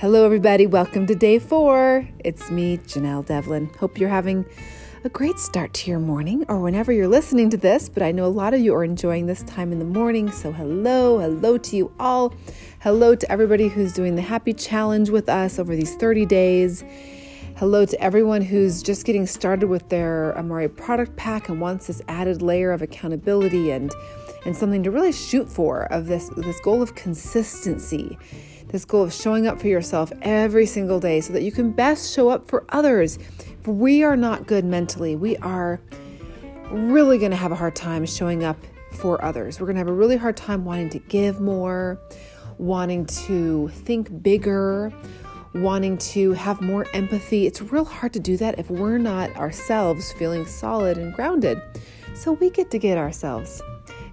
Hello, 0.00 0.24
everybody. 0.24 0.66
Welcome 0.66 1.06
to 1.08 1.14
day 1.14 1.38
four. 1.38 2.08
It's 2.20 2.50
me, 2.50 2.78
Janelle 2.78 3.26
Devlin. 3.26 3.68
Hope 3.80 3.98
you're 3.98 4.08
having 4.08 4.46
a 5.04 5.10
great 5.10 5.38
start 5.38 5.74
to 5.74 5.90
your 5.90 6.00
morning 6.00 6.42
or 6.48 6.58
whenever 6.58 6.90
you're 6.90 7.06
listening 7.06 7.50
to 7.50 7.58
this, 7.58 7.90
but 7.90 8.02
I 8.02 8.10
know 8.10 8.24
a 8.24 8.32
lot 8.32 8.54
of 8.54 8.60
you 8.60 8.74
are 8.74 8.82
enjoying 8.82 9.26
this 9.26 9.42
time 9.42 9.72
in 9.72 9.78
the 9.78 9.84
morning. 9.84 10.30
So, 10.30 10.52
hello, 10.52 11.18
hello 11.18 11.58
to 11.58 11.76
you 11.76 11.92
all. 12.00 12.32
Hello 12.80 13.14
to 13.14 13.30
everybody 13.30 13.68
who's 13.68 13.92
doing 13.92 14.14
the 14.14 14.22
happy 14.22 14.54
challenge 14.54 15.10
with 15.10 15.28
us 15.28 15.58
over 15.58 15.76
these 15.76 15.94
30 15.96 16.24
days. 16.24 16.82
Hello 17.58 17.84
to 17.84 18.00
everyone 18.02 18.40
who's 18.40 18.82
just 18.82 19.04
getting 19.04 19.26
started 19.26 19.68
with 19.68 19.90
their 19.90 20.32
Amare 20.32 20.70
product 20.70 21.14
pack 21.16 21.50
and 21.50 21.60
wants 21.60 21.88
this 21.88 22.00
added 22.08 22.40
layer 22.40 22.72
of 22.72 22.80
accountability 22.80 23.70
and 23.70 23.92
and 24.46 24.56
something 24.56 24.82
to 24.82 24.90
really 24.90 25.12
shoot 25.12 25.50
for 25.50 25.82
of 25.92 26.06
this 26.06 26.30
this 26.38 26.58
goal 26.60 26.80
of 26.80 26.94
consistency 26.94 28.16
this 28.70 28.84
goal 28.84 29.02
of 29.02 29.12
showing 29.12 29.46
up 29.46 29.60
for 29.60 29.68
yourself 29.68 30.12
every 30.22 30.66
single 30.66 31.00
day 31.00 31.20
so 31.20 31.32
that 31.32 31.42
you 31.42 31.52
can 31.52 31.70
best 31.72 32.14
show 32.14 32.28
up 32.28 32.48
for 32.48 32.64
others. 32.68 33.18
If 33.60 33.66
we 33.66 34.02
are 34.02 34.16
not 34.16 34.46
good 34.46 34.64
mentally, 34.64 35.16
we 35.16 35.36
are 35.38 35.80
really 36.70 37.18
going 37.18 37.32
to 37.32 37.36
have 37.36 37.52
a 37.52 37.56
hard 37.56 37.74
time 37.74 38.06
showing 38.06 38.44
up 38.44 38.56
for 38.92 39.22
others. 39.24 39.60
We're 39.60 39.66
going 39.66 39.76
to 39.76 39.80
have 39.80 39.88
a 39.88 39.92
really 39.92 40.16
hard 40.16 40.36
time 40.36 40.64
wanting 40.64 40.90
to 40.90 40.98
give 40.98 41.40
more, 41.40 42.00
wanting 42.58 43.06
to 43.06 43.68
think 43.68 44.22
bigger, 44.22 44.92
wanting 45.54 45.98
to 45.98 46.32
have 46.32 46.60
more 46.60 46.86
empathy. 46.92 47.46
It's 47.46 47.60
real 47.60 47.84
hard 47.84 48.12
to 48.12 48.20
do 48.20 48.36
that 48.36 48.58
if 48.58 48.70
we're 48.70 48.98
not 48.98 49.34
ourselves 49.36 50.12
feeling 50.12 50.46
solid 50.46 50.96
and 50.96 51.12
grounded. 51.12 51.60
So 52.14 52.32
we 52.32 52.50
get 52.50 52.70
to 52.70 52.78
get 52.78 52.98
ourselves 52.98 53.62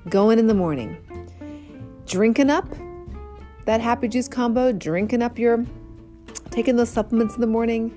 going 0.10 0.40
in 0.40 0.48
the 0.48 0.54
morning, 0.54 0.98
drinking 2.05 2.50
up 2.50 2.68
that 3.68 3.82
happy 3.82 4.07
juice 4.07 4.29
combo, 4.29 4.71
drinking 4.71 5.21
up 5.21 5.37
your, 5.37 5.65
taking 6.51 6.77
those 6.77 6.90
supplements 6.90 7.35
in 7.35 7.41
the 7.41 7.48
morning, 7.48 7.93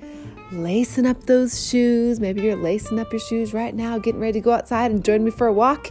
lacing 0.50 1.06
up 1.06 1.24
those 1.24 1.68
shoes. 1.68 2.18
Maybe 2.18 2.42
you're 2.42 2.56
lacing 2.56 2.98
up 2.98 3.12
your 3.12 3.20
shoes 3.20 3.54
right 3.54 3.72
now, 3.72 3.96
getting 3.98 4.20
ready 4.20 4.34
to 4.34 4.40
go 4.40 4.50
outside 4.50 4.90
and 4.90 5.04
join 5.04 5.24
me 5.24 5.30
for 5.30 5.46
a 5.46 5.52
walk 5.52 5.90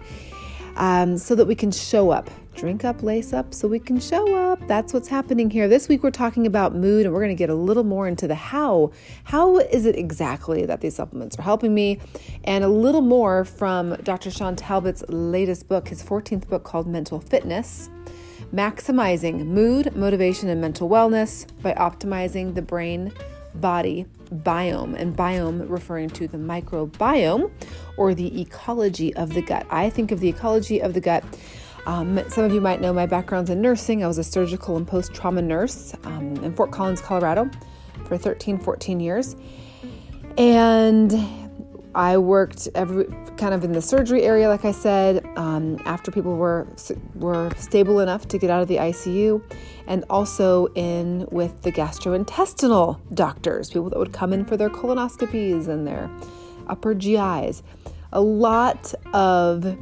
um, 0.75 1.17
so 1.17 1.33
that 1.33 1.45
we 1.45 1.55
can 1.55 1.71
show 1.71 2.11
up. 2.11 2.29
Drink 2.55 2.83
up, 2.83 3.03
lace 3.03 3.31
up, 3.31 3.53
so 3.53 3.69
we 3.69 3.79
can 3.79 4.01
show 4.01 4.35
up. 4.35 4.59
That's 4.67 4.91
what's 4.91 5.07
happening 5.07 5.49
here. 5.49 5.69
This 5.69 5.87
week 5.87 6.03
we're 6.03 6.11
talking 6.11 6.45
about 6.45 6.75
mood 6.75 7.05
and 7.05 7.13
we're 7.13 7.21
going 7.21 7.33
to 7.33 7.39
get 7.39 7.49
a 7.49 7.55
little 7.55 7.85
more 7.85 8.05
into 8.05 8.27
the 8.27 8.35
how. 8.35 8.91
How 9.23 9.59
is 9.59 9.85
it 9.85 9.95
exactly 9.95 10.65
that 10.65 10.81
these 10.81 10.93
supplements 10.93 11.39
are 11.39 11.43
helping 11.43 11.73
me? 11.73 12.01
And 12.43 12.65
a 12.65 12.67
little 12.67 12.99
more 12.99 13.45
from 13.45 13.95
Dr. 14.03 14.29
Shawn 14.29 14.57
Talbott's 14.57 15.05
latest 15.07 15.69
book, 15.69 15.87
his 15.87 16.03
14th 16.03 16.49
book 16.49 16.65
called 16.65 16.85
Mental 16.85 17.21
Fitness 17.21 17.89
maximizing 18.53 19.45
mood, 19.45 19.95
motivation, 19.95 20.49
and 20.49 20.59
mental 20.59 20.89
wellness 20.89 21.45
by 21.61 21.73
optimizing 21.73 22.55
the 22.55 22.61
brain 22.61 23.11
body 23.55 24.05
biome, 24.33 24.95
and 24.95 25.15
biome 25.15 25.69
referring 25.69 26.09
to 26.11 26.27
the 26.27 26.37
microbiome 26.37 27.51
or 27.97 28.13
the 28.13 28.41
ecology 28.41 29.13
of 29.15 29.33
the 29.33 29.41
gut. 29.41 29.65
I 29.69 29.89
think 29.89 30.11
of 30.11 30.19
the 30.19 30.29
ecology 30.29 30.81
of 30.81 30.93
the 30.93 31.01
gut. 31.01 31.23
Um, 31.85 32.21
some 32.29 32.43
of 32.43 32.53
you 32.53 32.61
might 32.61 32.81
know 32.81 32.93
my 32.93 33.05
background's 33.05 33.49
in 33.49 33.61
nursing. 33.61 34.03
I 34.03 34.07
was 34.07 34.17
a 34.17 34.23
surgical 34.23 34.77
and 34.77 34.87
post 34.87 35.13
trauma 35.13 35.41
nurse 35.41 35.95
um, 36.03 36.35
in 36.43 36.53
Fort 36.55 36.71
Collins, 36.71 37.01
Colorado 37.01 37.49
for 38.05 38.17
13, 38.17 38.59
14 38.59 38.99
years. 38.99 39.35
And 40.37 41.11
I 41.95 42.17
worked 42.17 42.67
every 42.75 43.05
kind 43.37 43.53
of 43.53 43.63
in 43.63 43.71
the 43.71 43.81
surgery 43.81 44.23
area, 44.23 44.47
like 44.47 44.63
I 44.63 44.71
said, 44.71 45.25
um, 45.35 45.79
after 45.85 46.11
people 46.11 46.35
were 46.35 46.67
were 47.15 47.51
stable 47.57 47.99
enough 47.99 48.27
to 48.27 48.37
get 48.37 48.49
out 48.49 48.61
of 48.61 48.67
the 48.67 48.77
ICU, 48.77 49.41
and 49.87 50.05
also 50.09 50.67
in 50.75 51.27
with 51.31 51.61
the 51.63 51.71
gastrointestinal 51.71 52.99
doctors, 53.13 53.69
people 53.69 53.89
that 53.89 53.97
would 53.97 54.13
come 54.13 54.33
in 54.33 54.45
for 54.45 54.55
their 54.55 54.69
colonoscopies 54.69 55.67
and 55.67 55.87
their 55.87 56.09
upper 56.67 56.93
GIs. 56.93 57.63
A 58.13 58.21
lot 58.21 58.93
of 59.13 59.77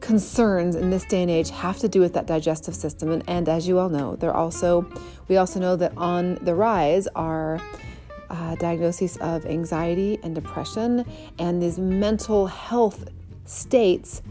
concerns 0.00 0.76
in 0.76 0.88
this 0.88 1.04
day 1.04 1.20
and 1.20 1.30
age 1.30 1.50
have 1.50 1.78
to 1.78 1.88
do 1.88 2.00
with 2.00 2.14
that 2.14 2.26
digestive 2.26 2.74
system, 2.74 3.10
and, 3.10 3.22
and 3.28 3.50
as 3.50 3.68
you 3.68 3.78
all 3.78 3.90
know, 3.90 4.16
they're 4.16 4.36
also 4.36 4.90
we 5.28 5.36
also 5.36 5.60
know 5.60 5.76
that 5.76 5.92
on 5.98 6.36
the 6.36 6.54
rise 6.54 7.06
are 7.14 7.60
uh, 8.30 8.54
diagnoses 8.56 9.16
of 9.18 9.44
anxiety 9.46 10.18
and 10.22 10.34
depression 10.34 11.04
and 11.38 11.62
these 11.62 11.78
mental 11.78 12.46
health 12.46 13.08
states 13.44 14.22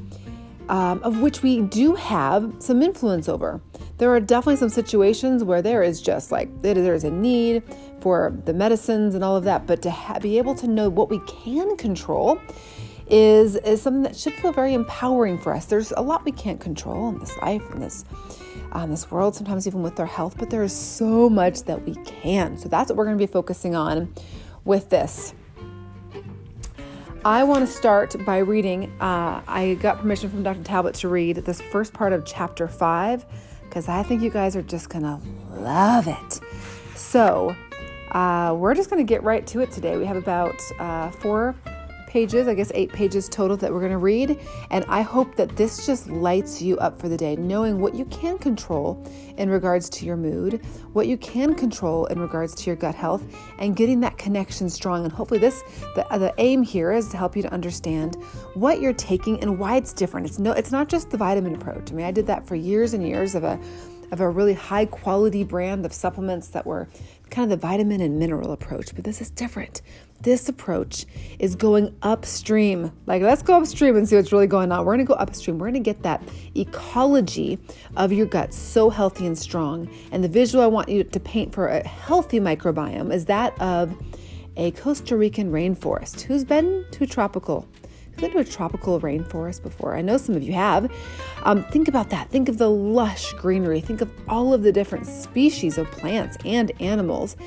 um, 0.69 1.01
of 1.03 1.19
which 1.19 1.41
we 1.41 1.61
do 1.61 1.95
have 1.95 2.53
some 2.59 2.81
influence 2.81 3.27
over. 3.27 3.59
There 3.97 4.11
are 4.11 4.19
definitely 4.19 4.57
some 4.57 4.69
situations 4.69 5.43
where 5.43 5.61
there 5.61 5.83
is 5.83 6.01
just 6.01 6.31
like 6.31 6.61
there 6.61 6.93
is 6.93 7.03
a 7.03 7.11
need 7.11 7.63
for 8.01 8.33
the 8.45 8.53
medicines 8.53 9.15
and 9.15 9.23
all 9.23 9.35
of 9.35 9.43
that, 9.43 9.67
but 9.67 9.81
to 9.81 9.91
ha- 9.91 10.19
be 10.19 10.37
able 10.37 10.55
to 10.55 10.67
know 10.67 10.87
what 10.87 11.09
we 11.09 11.19
can 11.21 11.75
control 11.75 12.39
is 13.09 13.55
is 13.55 13.81
something 13.81 14.03
that 14.03 14.15
should 14.15 14.33
feel 14.33 14.51
very 14.51 14.75
empowering 14.75 15.39
for 15.39 15.53
us. 15.53 15.65
There's 15.65 15.91
a 15.91 16.01
lot 16.01 16.23
we 16.23 16.31
can't 16.31 16.61
control 16.61 17.09
in 17.09 17.19
this 17.19 17.35
life 17.37 17.63
in 17.73 17.79
this 17.79 18.05
um, 18.71 18.89
this 18.89 19.09
world, 19.09 19.35
sometimes 19.35 19.67
even 19.67 19.81
with 19.81 19.99
our 19.99 20.05
health, 20.05 20.35
but 20.37 20.49
there 20.49 20.63
is 20.63 20.73
so 20.73 21.29
much 21.29 21.63
that 21.63 21.85
we 21.85 21.95
can. 22.05 22.57
So 22.57 22.69
that's 22.69 22.89
what 22.89 22.97
we're 22.97 23.05
going 23.05 23.17
to 23.17 23.25
be 23.25 23.31
focusing 23.31 23.75
on 23.75 24.13
with 24.65 24.89
this. 24.89 25.33
I 27.25 27.43
want 27.43 27.67
to 27.67 27.71
start 27.71 28.15
by 28.25 28.37
reading. 28.37 28.85
Uh, 29.01 29.41
I 29.45 29.77
got 29.81 29.99
permission 29.99 30.29
from 30.29 30.43
Dr. 30.43 30.63
Talbott 30.63 30.95
to 30.95 31.09
read 31.09 31.37
this 31.37 31.59
first 31.59 31.93
part 31.93 32.13
of 32.13 32.25
chapter 32.25 32.67
five 32.67 33.25
because 33.63 33.89
I 33.89 34.03
think 34.03 34.21
you 34.21 34.29
guys 34.29 34.55
are 34.55 34.61
just 34.61 34.89
going 34.89 35.03
to 35.03 35.19
love 35.59 36.07
it. 36.07 36.39
So, 36.95 37.55
uh, 38.11 38.55
we're 38.57 38.73
just 38.73 38.89
going 38.89 39.05
to 39.05 39.07
get 39.07 39.21
right 39.23 39.45
to 39.47 39.59
it 39.59 39.71
today. 39.71 39.97
We 39.97 40.05
have 40.05 40.17
about 40.17 40.59
uh, 40.79 41.11
four 41.11 41.55
pages, 42.09 42.47
I 42.47 42.55
guess 42.55 42.71
eight 42.75 42.91
pages 42.91 43.29
total 43.29 43.55
that 43.57 43.71
we're 43.71 43.79
going 43.79 43.91
to 43.91 43.97
read. 43.97 44.37
And 44.71 44.83
I 44.89 45.01
hope 45.01 45.35
that 45.35 45.55
this 45.55 45.85
just 45.85 46.09
lights 46.09 46.61
you 46.61 46.77
up 46.79 46.99
for 46.99 47.07
the 47.07 47.15
day, 47.15 47.35
knowing 47.37 47.79
what 47.79 47.95
you 47.95 48.05
can 48.05 48.37
control 48.37 49.07
in 49.37 49.49
regards 49.49 49.89
to 49.91 50.05
your 50.05 50.17
mood, 50.17 50.65
what 50.91 51.07
you 51.07 51.17
can 51.17 51.55
control 51.55 52.07
in 52.07 52.19
regards 52.19 52.53
to 52.55 52.65
your 52.65 52.75
gut 52.75 52.95
health, 52.95 53.23
and 53.59 53.75
getting 53.75 54.01
that 54.01 54.17
connection 54.17 54.69
strong. 54.69 55.05
And 55.05 55.13
hopefully, 55.13 55.39
this 55.39 55.63
the, 55.95 56.05
the 56.11 56.33
aim 56.39 56.63
here 56.63 56.91
is 56.91 57.07
to 57.09 57.17
help 57.17 57.37
you 57.37 57.43
to 57.43 57.53
understand 57.53 58.15
what 58.55 58.81
you're 58.81 58.93
taking 58.93 59.39
and 59.41 59.57
why 59.57 59.77
it's 59.77 59.93
different. 59.93 60.25
It's 60.25 60.39
no, 60.39 60.51
it's 60.51 60.71
not 60.71 60.89
just 60.89 61.11
the 61.11 61.17
vitamin 61.17 61.55
approach. 61.55 61.91
I 61.91 61.95
mean, 61.95 62.05
I 62.05 62.11
did 62.11 62.27
that 62.27 62.45
for 62.45 62.55
years 62.55 62.93
and 62.93 63.07
years 63.07 63.35
of 63.35 63.43
a 63.43 63.59
of 64.11 64.19
a 64.19 64.29
really 64.29 64.53
high 64.53 64.85
quality 64.85 65.43
brand 65.43 65.85
of 65.85 65.93
supplements 65.93 66.47
that 66.49 66.65
were 66.65 66.87
kind 67.29 67.51
of 67.51 67.59
the 67.59 67.67
vitamin 67.67 68.01
and 68.01 68.17
mineral 68.17 68.51
approach, 68.51 68.95
but 68.95 69.03
this 69.03 69.21
is 69.21 69.29
different. 69.29 69.81
This 70.21 70.49
approach 70.49 71.05
is 71.39 71.55
going 71.55 71.95
upstream. 72.01 72.91
Like, 73.05 73.21
let's 73.21 73.41
go 73.41 73.55
upstream 73.55 73.95
and 73.95 74.07
see 74.07 74.17
what's 74.17 74.33
really 74.33 74.47
going 74.47 74.71
on. 74.71 74.85
We're 74.85 74.97
to 74.97 75.05
go 75.05 75.13
upstream. 75.13 75.59
We're 75.59 75.71
to 75.71 75.79
get 75.79 76.03
that 76.03 76.21
ecology 76.55 77.57
of 77.95 78.11
your 78.11 78.25
gut 78.25 78.53
so 78.53 78.89
healthy 78.89 79.25
and 79.25 79.37
strong. 79.37 79.89
And 80.11 80.21
the 80.23 80.27
visual 80.27 80.63
I 80.63 80.67
want 80.67 80.89
you 80.89 81.05
to 81.05 81.19
paint 81.21 81.53
for 81.53 81.67
a 81.67 81.87
healthy 81.87 82.39
microbiome 82.39 83.13
is 83.13 83.25
that 83.25 83.59
of 83.61 83.95
a 84.57 84.71
Costa 84.71 85.15
Rican 85.15 85.51
rainforest. 85.51 86.21
Who's 86.21 86.43
been 86.43 86.85
to 86.91 87.07
tropical 87.07 87.65
who's 88.11 88.21
been 88.21 88.31
to 88.31 88.39
a 88.39 88.43
tropical 88.43 88.99
rainforest 88.99 89.63
before? 89.63 89.95
I 89.95 90.01
know 90.01 90.17
some 90.17 90.35
of 90.35 90.43
you 90.43 90.51
have. 90.51 90.91
Um, 91.43 91.63
think 91.65 91.87
about 91.87 92.09
that. 92.09 92.29
Think 92.29 92.49
of 92.49 92.57
the 92.57 92.69
lush 92.69 93.31
greenery. 93.33 93.79
Think 93.79 94.01
of 94.01 94.11
all 94.27 94.53
of 94.53 94.63
the 94.63 94.73
different 94.73 95.07
species 95.07 95.77
of 95.77 95.89
plants 95.91 96.37
and 96.43 96.73
animals 96.81 97.37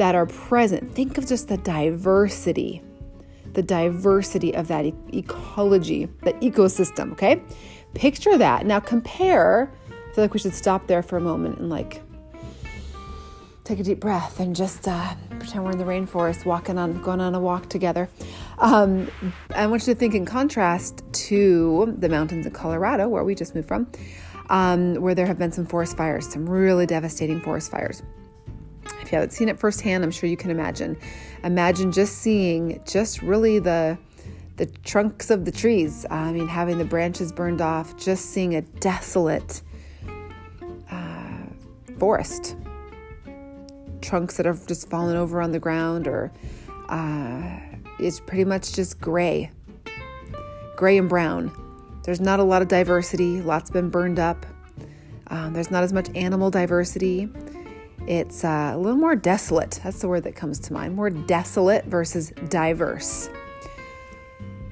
that 0.00 0.14
are 0.14 0.24
present. 0.24 0.94
Think 0.94 1.18
of 1.18 1.26
just 1.26 1.48
the 1.48 1.58
diversity, 1.58 2.82
the 3.52 3.62
diversity 3.62 4.54
of 4.54 4.66
that 4.68 4.86
e- 4.86 4.94
ecology, 5.12 6.08
that 6.22 6.40
ecosystem, 6.40 7.12
okay? 7.12 7.42
Picture 7.92 8.38
that. 8.38 8.64
Now 8.64 8.80
compare. 8.80 9.70
I 9.90 10.14
feel 10.14 10.24
like 10.24 10.32
we 10.32 10.40
should 10.40 10.54
stop 10.54 10.86
there 10.86 11.02
for 11.02 11.18
a 11.18 11.20
moment 11.20 11.58
and 11.58 11.68
like 11.68 12.00
take 13.64 13.78
a 13.78 13.82
deep 13.82 14.00
breath 14.00 14.40
and 14.40 14.56
just 14.56 14.88
uh, 14.88 15.14
pretend 15.38 15.64
we're 15.64 15.72
in 15.72 15.78
the 15.78 15.84
rainforest 15.84 16.46
walking 16.46 16.78
on 16.78 17.02
going 17.02 17.20
on 17.20 17.34
a 17.34 17.40
walk 17.40 17.68
together 17.68 18.08
um, 18.58 19.08
i 19.54 19.64
want 19.64 19.86
you 19.86 19.94
to 19.94 19.98
think 20.00 20.12
in 20.12 20.24
contrast 20.24 21.04
to 21.12 21.94
the 21.98 22.08
mountains 22.08 22.46
of 22.46 22.52
colorado 22.52 23.06
where 23.06 23.22
we 23.22 23.32
just 23.32 23.54
moved 23.54 23.68
from 23.68 23.86
um, 24.48 24.96
where 24.96 25.14
there 25.14 25.26
have 25.26 25.38
been 25.38 25.52
some 25.52 25.66
forest 25.66 25.96
fires 25.96 26.28
some 26.28 26.50
really 26.50 26.84
devastating 26.84 27.40
forest 27.40 27.70
fires 27.70 28.02
if 29.10 29.12
you 29.12 29.16
haven't 29.16 29.32
seen 29.32 29.48
it 29.48 29.58
firsthand 29.58 30.04
i'm 30.04 30.10
sure 30.10 30.28
you 30.28 30.36
can 30.36 30.50
imagine 30.50 30.96
imagine 31.42 31.90
just 31.90 32.18
seeing 32.18 32.80
just 32.86 33.20
really 33.22 33.58
the 33.58 33.98
the 34.56 34.66
trunks 34.84 35.30
of 35.30 35.44
the 35.44 35.50
trees 35.50 36.06
i 36.10 36.32
mean 36.32 36.46
having 36.46 36.78
the 36.78 36.84
branches 36.84 37.32
burned 37.32 37.60
off 37.60 37.96
just 37.96 38.26
seeing 38.26 38.54
a 38.54 38.62
desolate 38.62 39.62
uh, 40.90 41.38
forest 41.98 42.56
trunks 44.00 44.36
that 44.36 44.46
have 44.46 44.66
just 44.66 44.88
fallen 44.88 45.16
over 45.16 45.40
on 45.40 45.52
the 45.52 45.58
ground, 45.58 46.08
or 46.08 46.32
uh, 46.88 47.58
it's 47.98 48.20
pretty 48.20 48.44
much 48.44 48.72
just 48.72 49.00
gray, 49.00 49.50
gray 50.76 50.98
and 50.98 51.08
brown. 51.08 51.52
There's 52.04 52.20
not 52.20 52.40
a 52.40 52.42
lot 52.42 52.62
of 52.62 52.68
diversity, 52.68 53.40
lots 53.40 53.70
been 53.70 53.90
burned 53.90 54.18
up. 54.18 54.46
Um, 55.28 55.52
there's 55.52 55.70
not 55.70 55.84
as 55.84 55.92
much 55.92 56.08
animal 56.14 56.50
diversity. 56.50 57.28
It's 58.06 58.44
uh, 58.44 58.72
a 58.74 58.78
little 58.78 58.98
more 58.98 59.16
desolate. 59.16 59.80
That's 59.82 60.00
the 60.00 60.08
word 60.08 60.24
that 60.24 60.34
comes 60.34 60.58
to 60.60 60.72
mind. 60.72 60.96
More 60.96 61.10
desolate 61.10 61.84
versus 61.84 62.32
diverse. 62.48 63.28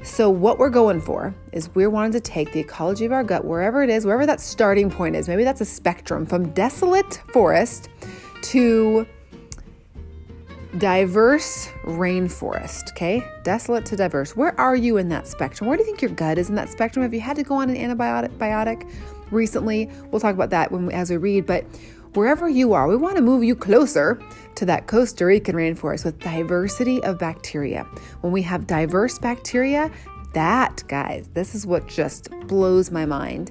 So, 0.03 0.31
what 0.31 0.59
we're 0.59 0.71
going 0.71 1.01
for 1.01 1.35
is 1.53 1.75
we're 1.75 1.91
wanting 1.91 2.13
to 2.13 2.21
take 2.21 2.53
the 2.53 2.61
ecology 2.61 3.05
of 3.05 3.13
our 3.13 3.25
gut, 3.25 3.45
wherever 3.45 3.83
it 3.83 3.91
is, 3.91 4.07
wherever 4.07 4.27
that 4.27 4.41
starting 4.41 4.91
point 4.91 5.17
is. 5.17 5.29
Maybe 5.29 5.45
that's 5.45 5.61
a 5.61 5.67
spectrum 5.67 6.25
from 6.25 6.51
desolate 6.51 7.21
forest 7.33 7.89
to 8.43 9.07
diverse 10.79 11.69
rainforest. 11.85 12.91
Okay, 12.93 13.27
desolate 13.43 13.85
to 13.87 13.97
diverse. 13.97 14.37
Where 14.37 14.59
are 14.59 14.77
you 14.77 14.97
in 14.97 15.09
that 15.11 15.27
spectrum? 15.27 15.69
Where 15.69 15.77
do 15.77 15.83
you 15.83 15.87
think 15.87 16.01
your 16.01 16.13
gut 16.13 16.39
is 16.39 16.49
in 16.49 16.55
that 16.55 16.71
spectrum? 16.71 17.03
Have 17.03 17.13
you 17.13 17.21
had 17.21 17.37
to 17.37 17.43
go 17.43 17.57
on 17.57 17.69
an 17.69 17.77
antibiotic 17.77 18.91
recently? 19.31 19.91
We'll 20.11 20.21
talk 20.21 20.35
about 20.35 20.51
that 20.51 20.71
when, 20.71 20.91
as 20.93 21.11
we 21.11 21.17
read, 21.17 21.47
but 21.47 21.65
wherever 22.15 22.49
you 22.49 22.73
are, 22.73 22.89
we 22.89 22.97
want 22.97 23.17
to 23.17 23.23
move 23.23 23.45
you 23.45 23.55
closer 23.55 24.21
to 24.57 24.65
that 24.67 24.87
Costa 24.87 25.25
Rican 25.25 25.55
rainforest 25.55 26.05
with 26.05 26.19
diversity 26.19 27.03
of 27.05 27.19
bacteria. 27.19 27.85
When 28.21 28.33
we 28.33 28.43
have 28.43 28.67
diverse 28.67 29.19
bacteria, 29.19 29.91
that, 30.35 30.83
guys, 30.89 31.29
this 31.35 31.55
is 31.55 31.67
what 31.67 31.87
just 31.87 32.31
blows 32.47 32.91
my 32.91 33.07
mind. 33.07 33.51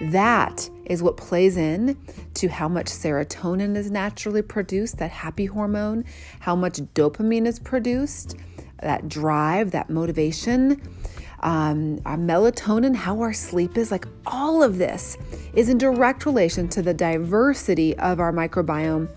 That 0.00 0.68
is 0.86 1.02
what 1.02 1.16
plays 1.16 1.56
in 1.56 1.98
to 2.34 2.48
how 2.48 2.68
much 2.68 2.86
serotonin 2.86 3.76
is 3.76 3.90
naturally 3.90 4.42
produced, 4.42 4.98
that 4.98 5.10
happy 5.10 5.46
hormone, 5.46 6.04
how 6.40 6.54
much 6.54 6.78
dopamine 6.94 7.46
is 7.46 7.58
produced, 7.58 8.36
that 8.80 9.08
drive, 9.08 9.72
that 9.72 9.90
motivation 9.90 10.80
um, 11.40 12.00
our 12.04 12.16
melatonin, 12.16 12.94
how 12.94 13.20
our 13.20 13.32
sleep 13.32 13.76
is, 13.76 13.90
like 13.90 14.06
all 14.26 14.62
of 14.62 14.78
this 14.78 15.16
is 15.54 15.68
in 15.68 15.78
direct 15.78 16.26
relation 16.26 16.68
to 16.68 16.82
the 16.82 16.94
diversity 16.94 17.96
of 17.98 18.20
our 18.20 18.32
microbiome 18.32 19.08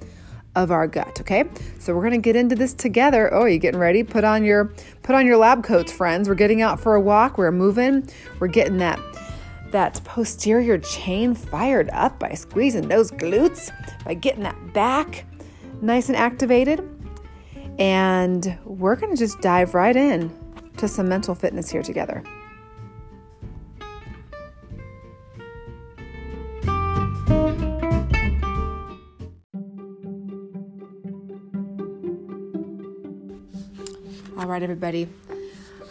of 0.55 0.69
our 0.69 0.85
gut 0.85 1.21
okay? 1.21 1.45
So 1.79 1.95
we're 1.95 2.01
going 2.01 2.21
to 2.21 2.23
get 2.23 2.35
into 2.35 2.55
this 2.55 2.73
together. 2.73 3.33
Oh 3.33 3.45
you 3.45 3.57
getting 3.57 3.79
ready? 3.79 4.03
Put 4.03 4.23
on 4.23 4.43
your 4.43 4.65
put 5.03 5.15
on 5.15 5.25
your 5.25 5.37
lab 5.37 5.63
coats 5.63 5.91
friends. 5.91 6.27
We're 6.27 6.35
getting 6.35 6.61
out 6.61 6.79
for 6.79 6.95
a 6.95 7.01
walk. 7.01 7.37
We're 7.37 7.51
moving. 7.51 8.07
We're 8.39 8.47
getting 8.47 8.77
that 8.77 8.99
that 9.71 10.01
posterior 10.03 10.77
chain 10.77 11.33
fired 11.33 11.89
up 11.93 12.19
by 12.19 12.33
squeezing 12.33 12.89
those 12.89 13.09
glutes 13.11 13.71
by 14.03 14.13
getting 14.13 14.43
that 14.43 14.73
back 14.73 15.25
nice 15.81 16.09
and 16.09 16.17
activated. 16.17 16.87
And 17.79 18.57
we're 18.65 18.97
going 18.97 19.15
to 19.15 19.17
just 19.17 19.39
dive 19.41 19.73
right 19.73 19.95
in 19.95 20.29
to 20.81 20.87
some 20.87 21.07
mental 21.07 21.35
fitness 21.35 21.69
here 21.69 21.83
together. 21.83 22.23
All 34.35 34.47
right, 34.47 34.63
everybody. 34.63 35.07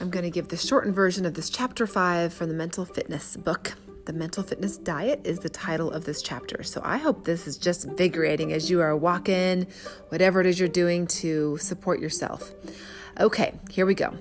I'm 0.01 0.11
going 0.11 0.25
to 0.25 0.31
give 0.31 0.49
the 0.49 0.57
shortened 0.57 0.97
version 0.97 1.25
of 1.25 1.35
this 1.35 1.51
chapter 1.51 1.87
five 1.87 2.33
from 2.33 2.49
the 2.49 2.55
Mental 2.55 2.85
Fitness 2.85 3.37
book. 3.37 3.75
The 4.07 4.13
Mental 4.13 4.43
Fitness 4.43 4.77
Diet 4.77 5.21
is 5.23 5.39
the 5.39 5.49
title 5.49 5.93
of 5.93 6.05
this 6.05 6.21
chapter. 6.21 6.65
So 6.65 6.81
I 6.83 6.97
hope 6.97 7.25
this 7.25 7.47
is 7.47 7.57
just 7.57 7.85
invigorating 7.85 8.53
as 8.53 8.69
you 8.69 8.81
are 8.81 8.97
walking, 8.97 9.69
whatever 10.09 10.41
it 10.41 10.49
is 10.49 10.59
you're 10.59 10.69
doing 10.69 11.07
to 11.07 11.59
support 11.59 12.01
yourself. 12.01 12.53
Okay, 13.19 13.59
here 13.71 13.87
we 13.87 13.95
go. 13.95 14.17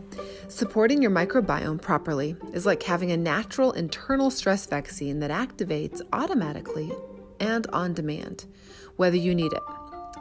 Supporting 0.48 1.02
your 1.02 1.12
microbiome 1.12 1.82
properly 1.82 2.36
is 2.54 2.66
like 2.66 2.84
having 2.84 3.12
a 3.12 3.18
natural 3.18 3.72
internal 3.72 4.32
stress 4.32 4.66
vaccine 4.66 5.20
that 5.20 5.32
activates 5.32 6.02
automatically 6.12 6.92
and 7.40 7.68
on 7.68 7.94
demand, 7.94 8.46
whether 8.96 9.16
you 9.16 9.36
need 9.36 9.54
it 9.54 9.64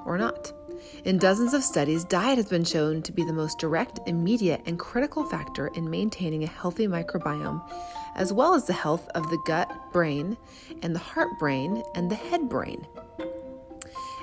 or 0.04 0.18
not. 0.18 0.52
In 1.04 1.18
dozens 1.18 1.54
of 1.54 1.64
studies, 1.64 2.04
diet 2.04 2.36
has 2.36 2.48
been 2.48 2.64
shown 2.64 3.02
to 3.02 3.12
be 3.12 3.24
the 3.24 3.32
most 3.32 3.58
direct, 3.58 4.00
immediate, 4.06 4.62
and 4.66 4.78
critical 4.78 5.24
factor 5.24 5.68
in 5.68 5.90
maintaining 5.90 6.44
a 6.44 6.48
healthy 6.48 6.86
microbiome, 6.86 7.62
as 8.14 8.32
well 8.32 8.54
as 8.54 8.66
the 8.66 8.72
health 8.72 9.08
of 9.14 9.28
the 9.30 9.42
gut 9.46 9.70
brain 9.92 10.36
and 10.82 10.94
the 10.94 11.00
heart 11.00 11.30
brain 11.38 11.82
and 11.94 12.10
the 12.10 12.14
head 12.14 12.48
brain. 12.48 12.86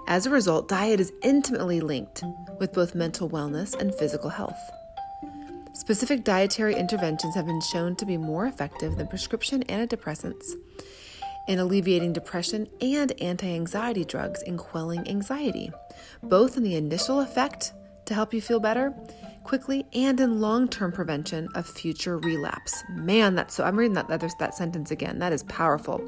As 0.07 0.27
a 0.27 0.29
result, 0.29 0.67
diet 0.67 0.99
is 0.99 1.11
intimately 1.23 1.81
linked 1.81 2.23
with 2.59 2.73
both 2.73 2.93
mental 2.93 3.27
wellness 3.27 3.75
and 3.75 3.93
physical 3.95 4.29
health. 4.29 4.59
Specific 5.73 6.23
dietary 6.23 6.75
interventions 6.75 7.33
have 7.33 7.47
been 7.47 7.59
shown 7.59 7.95
to 7.95 8.05
be 8.05 8.15
more 8.15 8.45
effective 8.45 8.97
than 8.97 9.07
prescription 9.07 9.63
antidepressants 9.63 10.53
in 11.47 11.57
alleviating 11.57 12.13
depression 12.13 12.67
and 12.81 13.19
anti 13.19 13.47
anxiety 13.47 14.05
drugs 14.05 14.43
in 14.43 14.57
quelling 14.57 15.07
anxiety, 15.09 15.71
both 16.21 16.55
in 16.55 16.61
the 16.61 16.75
initial 16.75 17.19
effect 17.19 17.73
to 18.05 18.13
help 18.13 18.31
you 18.31 18.41
feel 18.41 18.59
better 18.59 18.93
quickly 19.45 19.85
and 19.93 20.19
in 20.19 20.41
long-term 20.41 20.91
prevention 20.91 21.47
of 21.55 21.65
future 21.65 22.17
relapse. 22.17 22.83
Man, 22.89 23.35
that's 23.35 23.53
so 23.53 23.63
I'm 23.63 23.77
reading 23.77 23.93
that, 23.93 24.09
that 24.09 24.25
that 24.39 24.55
sentence 24.55 24.91
again. 24.91 25.19
That 25.19 25.31
is 25.31 25.43
powerful. 25.43 26.01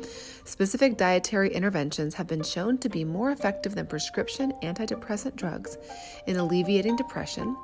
Specific 0.44 0.98
dietary 0.98 1.54
interventions 1.54 2.16
have 2.16 2.28
been 2.28 2.44
shown 2.44 2.78
to 2.80 2.90
be 2.90 3.06
more 3.06 3.32
effective 3.32 3.76
than 3.76 3.88
prescription 3.88 4.52
antidepressant 4.64 5.36
drugs 5.36 5.78
in 6.26 6.36
alleviating 6.36 6.96
depression 6.96 7.56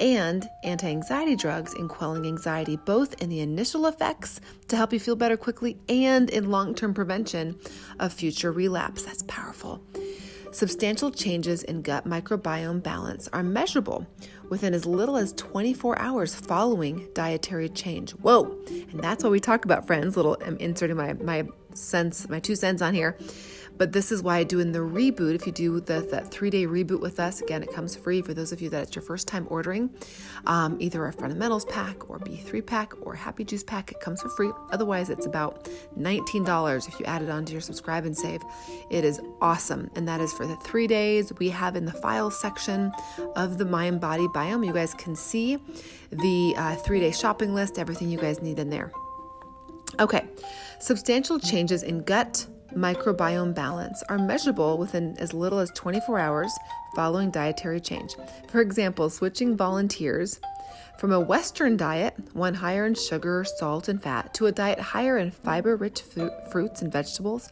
and 0.00 0.48
anti 0.64 0.88
anxiety 0.88 1.36
drugs 1.36 1.74
in 1.74 1.88
quelling 1.88 2.26
anxiety, 2.26 2.76
both 2.76 3.20
in 3.22 3.28
the 3.28 3.40
initial 3.40 3.86
effects 3.86 4.40
to 4.68 4.76
help 4.76 4.92
you 4.92 4.98
feel 4.98 5.16
better 5.16 5.36
quickly 5.36 5.78
and 5.88 6.30
in 6.30 6.50
long 6.50 6.74
term 6.74 6.94
prevention 6.94 7.58
of 8.00 8.12
future 8.12 8.50
relapse. 8.50 9.02
That's 9.02 9.22
powerful. 9.24 9.82
Substantial 10.52 11.10
changes 11.10 11.62
in 11.62 11.80
gut 11.80 12.06
microbiome 12.06 12.82
balance 12.82 13.26
are 13.32 13.42
measurable 13.42 14.06
within 14.52 14.74
as 14.74 14.84
little 14.84 15.16
as 15.16 15.32
24 15.32 15.98
hours 15.98 16.34
following 16.34 17.08
dietary 17.14 17.70
change. 17.70 18.10
Whoa! 18.10 18.54
And 18.68 19.00
that's 19.00 19.24
what 19.24 19.30
we 19.30 19.40
talk 19.40 19.64
about, 19.64 19.86
friends. 19.86 20.14
Little, 20.14 20.36
I'm 20.44 20.58
inserting 20.58 20.94
my, 20.94 21.14
my 21.14 21.48
cents, 21.72 22.28
my 22.28 22.38
two 22.38 22.54
cents 22.54 22.82
on 22.82 22.92
here. 22.92 23.16
But 23.78 23.92
this 23.92 24.12
is 24.12 24.22
why 24.22 24.38
I 24.38 24.44
do 24.44 24.60
in 24.60 24.72
the 24.72 24.78
reboot. 24.78 25.34
If 25.34 25.46
you 25.46 25.52
do 25.52 25.80
the, 25.80 26.00
that 26.10 26.30
three 26.30 26.50
day 26.50 26.66
reboot 26.66 27.00
with 27.00 27.18
us, 27.18 27.40
again, 27.40 27.62
it 27.62 27.72
comes 27.72 27.96
free 27.96 28.22
for 28.22 28.34
those 28.34 28.52
of 28.52 28.60
you 28.60 28.70
that 28.70 28.82
it's 28.82 28.94
your 28.94 29.02
first 29.02 29.26
time 29.26 29.46
ordering 29.50 29.90
um, 30.46 30.76
either 30.80 31.06
a 31.06 31.12
fundamentals 31.12 31.64
pack 31.66 32.08
or 32.08 32.18
B3 32.18 32.64
pack 32.64 32.92
or 33.00 33.14
Happy 33.14 33.44
Juice 33.44 33.64
pack. 33.64 33.90
It 33.90 34.00
comes 34.00 34.22
for 34.22 34.28
free. 34.30 34.50
Otherwise, 34.70 35.10
it's 35.10 35.26
about 35.26 35.68
$19 35.98 36.88
if 36.88 37.00
you 37.00 37.06
add 37.06 37.22
it 37.22 37.30
onto 37.30 37.52
your 37.52 37.60
subscribe 37.60 38.04
and 38.04 38.16
save. 38.16 38.42
It 38.90 39.04
is 39.04 39.20
awesome. 39.40 39.90
And 39.96 40.06
that 40.08 40.20
is 40.20 40.32
for 40.32 40.46
the 40.46 40.56
three 40.56 40.86
days. 40.86 41.32
We 41.38 41.48
have 41.50 41.76
in 41.76 41.84
the 41.84 41.92
file 41.92 42.30
section 42.30 42.92
of 43.36 43.58
the 43.58 43.64
Mind 43.64 44.00
Body 44.00 44.26
Biome, 44.28 44.66
you 44.66 44.72
guys 44.72 44.94
can 44.94 45.16
see 45.16 45.58
the 46.10 46.54
uh, 46.56 46.76
three 46.76 47.00
day 47.00 47.10
shopping 47.10 47.54
list, 47.54 47.78
everything 47.78 48.10
you 48.10 48.18
guys 48.18 48.42
need 48.42 48.58
in 48.58 48.70
there. 48.70 48.92
Okay, 50.00 50.26
substantial 50.80 51.38
changes 51.38 51.82
in 51.82 52.02
gut 52.02 52.46
microbiome 52.74 53.54
balance 53.54 54.02
are 54.08 54.18
measurable 54.18 54.78
within 54.78 55.16
as 55.18 55.32
little 55.32 55.58
as 55.58 55.70
24 55.70 56.18
hours 56.18 56.52
following 56.94 57.30
dietary 57.30 57.80
change. 57.80 58.14
For 58.48 58.60
example, 58.60 59.10
switching 59.10 59.56
volunteers 59.56 60.40
from 60.98 61.12
a 61.12 61.20
Western 61.20 61.76
diet, 61.76 62.14
one 62.32 62.54
higher 62.54 62.86
in 62.86 62.94
sugar, 62.94 63.44
salt, 63.44 63.88
and 63.88 64.00
fat, 64.00 64.32
to 64.34 64.46
a 64.46 64.52
diet 64.52 64.78
higher 64.78 65.18
in 65.18 65.30
fiber 65.30 65.74
rich 65.76 66.02
fruits 66.50 66.82
and 66.82 66.92
vegetables, 66.92 67.50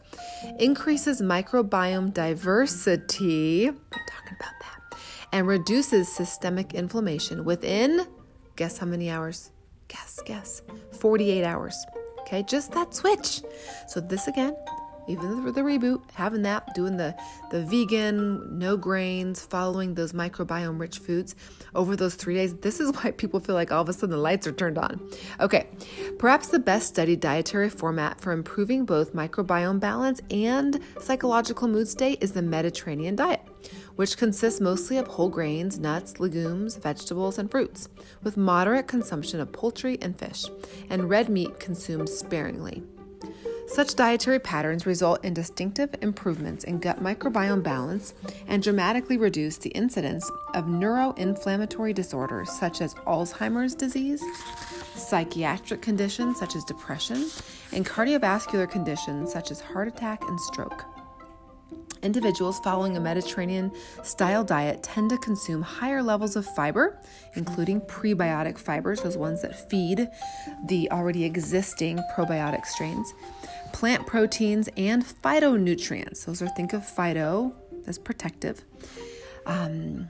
increases 0.59 1.21
microbiome 1.21 2.13
diversity. 2.13 3.65
Talking 3.65 4.37
about 4.39 4.53
that. 4.61 4.99
And 5.33 5.47
reduces 5.47 6.13
systemic 6.13 6.73
inflammation 6.73 7.43
within, 7.43 8.07
guess 8.55 8.77
how 8.77 8.85
many 8.85 9.09
hours? 9.09 9.51
Guess, 9.87 10.21
guess, 10.25 10.61
48 10.99 11.43
hours. 11.43 11.85
Okay, 12.21 12.43
just 12.43 12.71
that 12.71 12.93
switch. 12.93 13.41
So, 13.87 13.99
this 13.99 14.27
again 14.27 14.55
even 15.07 15.43
for 15.43 15.51
the 15.51 15.61
reboot, 15.61 16.01
having 16.13 16.43
that, 16.43 16.73
doing 16.73 16.97
the, 16.97 17.15
the 17.49 17.63
vegan, 17.63 18.57
no 18.57 18.77
grains, 18.77 19.41
following 19.43 19.95
those 19.95 20.13
microbiome 20.13 20.79
rich 20.79 20.99
foods 20.99 21.35
over 21.75 21.95
those 21.95 22.15
three 22.15 22.35
days, 22.35 22.53
this 22.55 22.79
is 22.79 22.91
why 22.95 23.11
people 23.11 23.39
feel 23.39 23.55
like 23.55 23.71
all 23.71 23.81
of 23.81 23.89
a 23.89 23.93
sudden 23.93 24.11
the 24.11 24.17
lights 24.17 24.47
are 24.47 24.51
turned 24.51 24.77
on. 24.77 24.99
Okay, 25.39 25.67
perhaps 26.19 26.47
the 26.47 26.59
best 26.59 26.87
studied 26.87 27.19
dietary 27.19 27.69
format 27.69 28.19
for 28.21 28.31
improving 28.31 28.85
both 28.85 29.13
microbiome 29.13 29.79
balance 29.79 30.21
and 30.29 30.79
psychological 30.99 31.67
mood 31.67 31.87
state 31.87 32.19
is 32.21 32.31
the 32.31 32.41
Mediterranean 32.41 33.15
diet, 33.15 33.41
which 33.95 34.17
consists 34.17 34.61
mostly 34.61 34.97
of 34.97 35.07
whole 35.07 35.29
grains, 35.29 35.79
nuts, 35.79 36.19
legumes, 36.19 36.77
vegetables, 36.77 37.37
and 37.37 37.49
fruits, 37.49 37.89
with 38.23 38.37
moderate 38.37 38.87
consumption 38.87 39.39
of 39.39 39.51
poultry 39.51 39.97
and 40.01 40.17
fish, 40.17 40.45
and 40.89 41.09
red 41.09 41.29
meat 41.29 41.59
consumed 41.59 42.09
sparingly. 42.09 42.83
Such 43.73 43.95
dietary 43.95 44.39
patterns 44.39 44.85
result 44.85 45.23
in 45.23 45.33
distinctive 45.33 45.95
improvements 46.01 46.65
in 46.65 46.79
gut 46.79 47.01
microbiome 47.01 47.63
balance 47.63 48.13
and 48.47 48.61
dramatically 48.61 49.15
reduce 49.15 49.55
the 49.57 49.69
incidence 49.69 50.29
of 50.53 50.65
neuroinflammatory 50.65 51.95
disorders 51.95 52.51
such 52.51 52.81
as 52.81 52.93
Alzheimer's 53.07 53.73
disease, 53.73 54.21
psychiatric 54.95 55.81
conditions 55.81 56.37
such 56.37 56.57
as 56.57 56.65
depression, 56.65 57.29
and 57.71 57.85
cardiovascular 57.85 58.69
conditions 58.69 59.31
such 59.31 59.51
as 59.51 59.61
heart 59.61 59.87
attack 59.87 60.21
and 60.27 60.37
stroke. 60.41 60.83
Individuals 62.03 62.59
following 62.59 62.97
a 62.97 62.99
Mediterranean 62.99 63.71
style 64.01 64.43
diet 64.43 64.81
tend 64.81 65.11
to 65.11 65.17
consume 65.19 65.61
higher 65.61 66.01
levels 66.01 66.35
of 66.35 66.45
fiber, 66.55 66.99
including 67.35 67.79
prebiotic 67.81 68.57
fibers, 68.57 69.01
those 69.01 69.17
ones 69.17 69.43
that 69.43 69.69
feed 69.69 70.09
the 70.65 70.89
already 70.91 71.23
existing 71.23 71.99
probiotic 72.15 72.65
strains, 72.65 73.13
plant 73.73 74.07
proteins, 74.07 74.69
and 74.77 75.03
phytonutrients. 75.03 76.25
Those 76.25 76.41
are, 76.41 76.49
think 76.49 76.73
of 76.73 76.81
phyto 76.81 77.53
as 77.87 77.97
protective. 77.97 78.63
Um, 79.45 80.07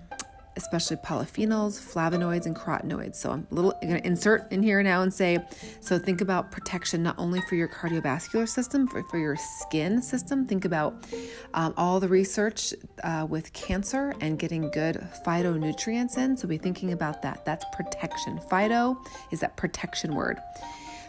especially 0.57 0.97
polyphenols, 0.97 1.79
flavonoids, 1.79 2.45
and 2.45 2.55
carotenoids. 2.55 3.15
So 3.15 3.31
I'm 3.31 3.47
a 3.51 3.55
little 3.55 3.71
going 3.81 3.95
to 3.95 4.05
insert 4.05 4.51
in 4.51 4.61
here 4.61 4.83
now 4.83 5.01
and 5.01 5.13
say, 5.13 5.39
so 5.79 5.97
think 5.97 6.21
about 6.21 6.51
protection 6.51 7.03
not 7.03 7.15
only 7.17 7.41
for 7.47 7.55
your 7.55 7.67
cardiovascular 7.67 8.47
system, 8.47 8.87
but 8.93 9.09
for 9.09 9.17
your 9.17 9.37
skin 9.37 10.01
system. 10.01 10.45
Think 10.45 10.65
about 10.65 11.05
um, 11.53 11.73
all 11.77 11.99
the 11.99 12.07
research 12.07 12.73
uh, 13.03 13.25
with 13.29 13.53
cancer 13.53 14.13
and 14.19 14.37
getting 14.37 14.69
good 14.71 15.07
phytonutrients 15.25 16.17
in. 16.17 16.35
So 16.35 16.47
be 16.47 16.57
thinking 16.57 16.91
about 16.91 17.21
that. 17.21 17.45
That's 17.45 17.65
protection. 17.73 18.39
Phyto 18.51 18.97
is 19.31 19.39
that 19.39 19.55
protection 19.57 20.15
word. 20.15 20.37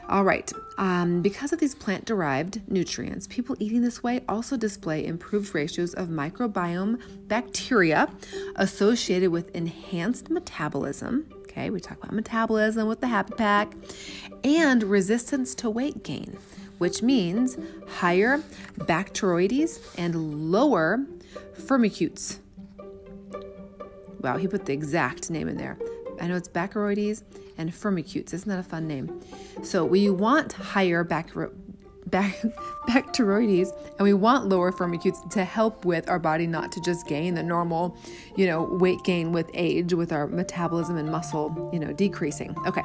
All 0.08 0.24
right, 0.24 0.52
um, 0.78 1.22
because 1.22 1.52
of 1.52 1.60
these 1.60 1.74
plant 1.74 2.04
derived 2.04 2.60
nutrients, 2.70 3.26
people 3.28 3.56
eating 3.58 3.82
this 3.82 4.02
way 4.02 4.20
also 4.28 4.56
display 4.56 5.06
improved 5.06 5.54
ratios 5.54 5.94
of 5.94 6.08
microbiome 6.08 7.00
bacteria 7.28 8.10
associated 8.56 9.30
with 9.30 9.54
enhanced 9.54 10.28
metabolism. 10.28 11.26
Okay, 11.42 11.70
we 11.70 11.80
talk 11.80 11.98
about 11.98 12.12
metabolism 12.12 12.88
with 12.88 13.00
the 13.00 13.06
Happy 13.06 13.32
Pack 13.34 13.74
and 14.44 14.82
resistance 14.82 15.54
to 15.56 15.70
weight 15.70 16.02
gain, 16.02 16.36
which 16.78 17.00
means 17.02 17.56
higher 17.88 18.42
Bacteroides 18.78 19.80
and 19.96 20.50
lower 20.50 21.06
Firmicutes. 21.54 22.38
Wow, 24.20 24.36
he 24.36 24.46
put 24.46 24.66
the 24.66 24.72
exact 24.72 25.30
name 25.30 25.48
in 25.48 25.56
there. 25.56 25.78
I 26.20 26.26
know 26.26 26.36
it's 26.36 26.48
Bacteroides 26.48 27.22
and 27.58 27.70
Firmicutes. 27.72 28.32
Isn't 28.32 28.48
that 28.48 28.58
a 28.58 28.62
fun 28.62 28.86
name? 28.86 29.20
So 29.62 29.84
we 29.84 30.10
want 30.10 30.52
higher 30.52 31.04
bacter- 31.04 31.52
Bacteroides 32.08 33.70
and 33.98 34.00
we 34.00 34.12
want 34.12 34.48
lower 34.48 34.72
Firmicutes 34.72 35.30
to 35.30 35.44
help 35.44 35.84
with 35.84 36.08
our 36.08 36.18
body 36.18 36.46
not 36.46 36.72
to 36.72 36.80
just 36.80 37.06
gain 37.06 37.34
the 37.34 37.42
normal, 37.42 37.96
you 38.36 38.46
know, 38.46 38.62
weight 38.62 39.02
gain 39.04 39.32
with 39.32 39.50
age, 39.54 39.94
with 39.94 40.12
our 40.12 40.26
metabolism 40.26 40.96
and 40.96 41.10
muscle, 41.10 41.70
you 41.72 41.78
know, 41.78 41.92
decreasing. 41.92 42.54
Okay 42.66 42.82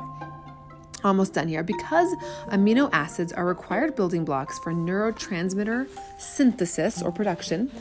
almost 1.03 1.33
done 1.33 1.47
here. 1.47 1.63
Because 1.63 2.13
amino 2.49 2.89
acids 2.91 3.33
are 3.33 3.45
required 3.45 3.95
building 3.95 4.25
blocks 4.25 4.59
for 4.59 4.73
neurotransmitter 4.73 5.87
synthesis 6.19 7.01
or 7.01 7.11
production, 7.11 7.71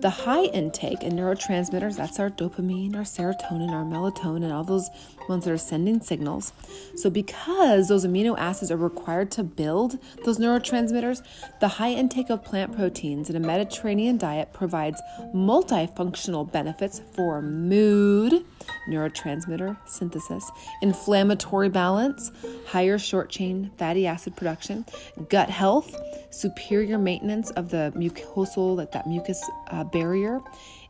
the 0.00 0.10
high 0.10 0.44
intake 0.44 1.02
in 1.02 1.12
neurotransmitters, 1.14 1.96
that's 1.96 2.18
our 2.18 2.30
dopamine, 2.30 2.94
our 2.94 3.02
serotonin, 3.02 3.70
our 3.70 3.84
melatonin, 3.84 4.44
and 4.44 4.52
all 4.52 4.64
those 4.64 4.88
ones 5.28 5.44
that 5.44 5.52
are 5.52 5.58
sending 5.58 6.00
signals. 6.00 6.52
So, 6.96 7.10
because 7.10 7.88
those 7.88 8.06
amino 8.06 8.36
acids 8.38 8.70
are 8.70 8.76
required 8.76 9.30
to 9.32 9.42
build 9.42 9.98
those 10.24 10.38
neurotransmitters, 10.38 11.22
the 11.60 11.68
high 11.68 11.92
intake 11.92 12.30
of 12.30 12.44
plant 12.44 12.76
proteins 12.76 13.30
in 13.30 13.36
a 13.36 13.40
Mediterranean 13.40 14.18
diet 14.18 14.52
provides 14.52 15.00
multifunctional 15.34 16.50
benefits 16.50 17.00
for 17.12 17.42
mood, 17.42 18.44
neurotransmitter 18.88 19.76
synthesis, 19.86 20.50
inflammatory 20.82 21.68
balance, 21.68 22.30
higher 22.66 22.98
short 22.98 23.30
chain 23.30 23.70
fatty 23.76 24.06
acid 24.06 24.36
production, 24.36 24.84
gut 25.28 25.50
health, 25.50 25.94
superior 26.30 26.98
maintenance 26.98 27.50
of 27.52 27.70
the 27.70 27.92
mucosal, 27.96 28.76
like 28.76 28.92
that 28.92 29.06
mucus 29.06 29.42
uh, 29.68 29.84
barrier 29.84 30.40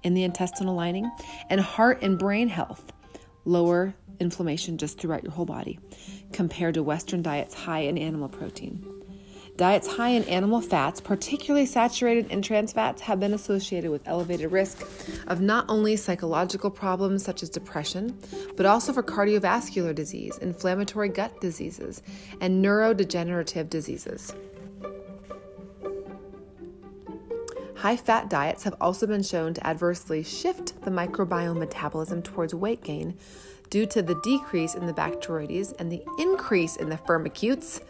in 0.03 0.15
the 0.15 0.25
intestinal 0.25 0.75
lining, 0.75 1.11
and 1.51 1.61
heart 1.61 2.03
and 2.03 2.19
brain 2.19 2.49
health, 2.49 2.93
lower 3.45 3.95
inflammation 4.21 4.79
just 4.79 4.99
throughout 5.01 5.23
your 5.23 5.33
whole 5.33 5.47
body, 5.47 5.79
compared 6.33 6.75
to 6.75 6.83
Western 6.83 7.23
diets 7.23 7.55
high 7.55 7.81
in 7.81 7.99
animal 7.99 8.29
protein. 8.29 8.85
Diets 9.59 9.89
high 9.89 10.11
in 10.11 10.23
animal 10.25 10.61
fats, 10.61 11.01
particularly 11.01 11.67
saturated 11.67 12.29
and 12.31 12.45
trans 12.45 12.73
fats, 12.73 13.03
have 13.03 13.19
been 13.19 13.35
associated 13.35 13.91
with 13.91 14.07
elevated 14.07 14.53
risk 14.53 14.87
of 15.27 15.41
not 15.41 15.65
only 15.69 15.97
psychological 15.97 16.71
problems 16.71 17.25
such 17.25 17.43
as 17.43 17.51
depression, 17.51 18.17
but 18.57 18.67
also 18.67 18.93
for 18.93 19.03
cardiovascular 19.03 19.93
disease, 19.93 20.39
inflammatory 20.39 21.09
gut 21.09 21.41
diseases, 21.41 22.03
and 22.41 22.65
neurodegenerative 22.65 23.69
diseases. 23.69 24.33
High 27.79 27.97
fat 27.97 28.29
diets 28.29 28.65
have 28.65 28.75
also 28.81 29.07
been 29.07 29.23
shown 29.23 29.55
to 29.55 29.65
adversely 29.65 30.25
shift 30.25 30.83
the 30.83 30.91
microbiome 30.91 31.59
metabolism 31.59 32.23
towards 32.23 32.53
weight 32.53 32.83
gain 32.83 33.17
due 33.71 33.87
to 33.87 34.03
the 34.03 34.21
decrease 34.25 34.75
in 34.75 34.87
the 34.87 34.93
Bacteroides 34.93 35.73
and 35.79 35.93
the 35.93 36.03
increase 36.19 36.75
in 36.75 36.89
the 36.89 36.97
Firmicutes. 36.97 37.81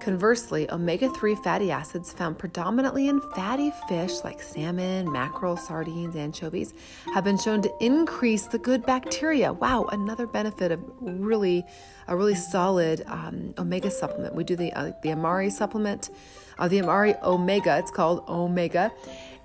Conversely, 0.00 0.70
omega 0.70 1.08
3 1.10 1.34
fatty 1.36 1.70
acids 1.70 2.12
found 2.12 2.38
predominantly 2.38 3.08
in 3.08 3.20
fatty 3.34 3.72
fish 3.88 4.22
like 4.24 4.40
salmon, 4.40 5.10
mackerel, 5.10 5.56
sardines, 5.56 6.14
anchovies 6.14 6.72
have 7.14 7.24
been 7.24 7.38
shown 7.38 7.60
to 7.62 7.72
increase 7.80 8.46
the 8.46 8.58
good 8.58 8.86
bacteria. 8.86 9.52
Wow, 9.52 9.86
another 9.90 10.26
benefit 10.26 10.72
of 10.72 10.80
really 11.00 11.64
a 12.06 12.16
really 12.16 12.36
solid 12.36 13.02
um, 13.06 13.52
omega 13.58 13.90
supplement. 13.90 14.34
We 14.34 14.44
do 14.44 14.56
the 14.56 14.72
uh, 14.72 14.92
the 15.02 15.10
Amare 15.10 15.50
supplement 15.50 16.10
uh, 16.58 16.68
the 16.68 16.78
Amare 16.78 17.18
Omega. 17.22 17.78
It's 17.78 17.90
called 17.90 18.24
Omega, 18.28 18.92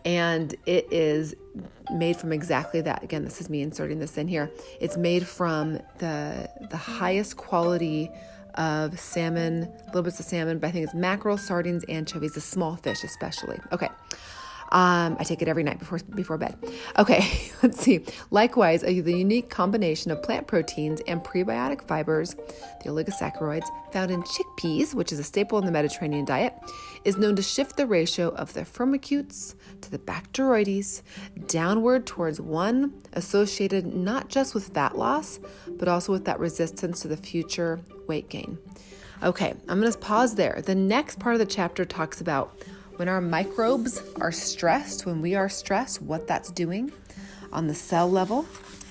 and 0.06 0.54
it 0.66 0.88
is 0.92 1.36
made 1.92 2.16
from 2.16 2.32
exactly 2.32 2.82
that. 2.82 3.04
Again, 3.04 3.24
this 3.24 3.42
is 3.42 3.50
me 3.50 3.62
inserting 3.62 4.00
this 4.00 4.18
in 4.18 4.28
here. 4.28 4.52
It's 4.80 4.98
made 4.98 5.28
from 5.28 5.80
the 5.98 6.50
the 6.70 6.78
highest 6.78 7.38
quality 7.38 8.10
of 8.56 9.00
salmon, 9.00 9.72
little 9.88 10.04
bits 10.04 10.20
of 10.20 10.26
salmon, 10.26 10.60
but 10.60 10.68
I 10.68 10.72
think 10.72 10.86
it's 10.86 10.94
mackerel, 10.94 11.38
sardines, 11.38 11.84
anchovies, 11.86 12.34
the 12.34 12.42
small 12.42 12.76
fish 12.76 13.04
especially. 13.04 13.60
Okay. 13.72 13.90
Um, 14.74 15.18
I 15.20 15.24
take 15.24 15.44
it 15.44 15.48
every 15.48 15.62
night 15.62 15.78
before 15.78 16.00
before 16.16 16.40
bed. 16.40 16.58
Okay, 16.98 17.52
let's 17.64 17.80
see. 17.80 18.04
Likewise, 18.32 18.82
the 18.82 18.92
unique 18.92 19.52
combination 19.52 20.10
of 20.10 20.24
plant 20.24 20.48
proteins 20.48 21.00
and 21.08 21.24
prebiotic 21.24 21.84
fibers, 21.84 22.34
the 22.84 22.90
oligosaccharides 22.90 23.68
found 23.92 24.10
in 24.10 24.24
chickpeas, 24.24 24.96
which 24.96 25.12
is 25.12 25.20
a 25.20 25.24
staple 25.24 25.60
in 25.60 25.66
the 25.66 25.72
Mediterranean 25.72 26.26
diet, 26.26 26.56
is 27.06 27.18
known 27.18 27.36
to 27.36 27.42
shift 27.42 27.78
the 27.78 27.86
ratio 27.86 28.30
of 28.30 28.54
the 28.54 28.62
firmicutes 28.62 29.56
to 29.82 29.92
the 29.92 30.00
bacteroides 30.00 31.02
downward 31.48 32.06
towards 32.06 32.40
one 32.40 32.94
associated 33.14 33.94
not 33.94 34.30
just 34.30 34.54
with 34.54 34.70
fat 34.70 34.98
loss, 34.98 35.40
but 35.68 35.88
also 35.88 36.12
with 36.12 36.26
that 36.26 36.40
resistance 36.40 37.02
to 37.02 37.08
the 37.08 37.18
future 37.18 37.80
weight 38.08 38.30
gain. 38.30 38.58
Okay, 39.22 39.54
I'm 39.70 39.82
to 39.82 39.98
pause 39.98 40.36
there. 40.36 40.62
The 40.66 40.76
next 40.76 41.20
part 41.20 41.36
of 41.36 41.40
the 41.40 41.46
chapter 41.46 41.86
talks 41.86 42.20
about 42.20 42.62
when 42.98 43.08
our 43.08 43.22
microbes 43.22 44.02
are 44.20 44.32
stressed, 44.32 45.06
when 45.06 45.22
we 45.22 45.36
are 45.36 45.50
stressed, 45.50 46.02
what 46.02 46.28
that's 46.28 46.52
doing 46.52 46.92
on 47.52 47.68
the 47.68 47.76
cell 47.76 48.10
level. 48.10 48.46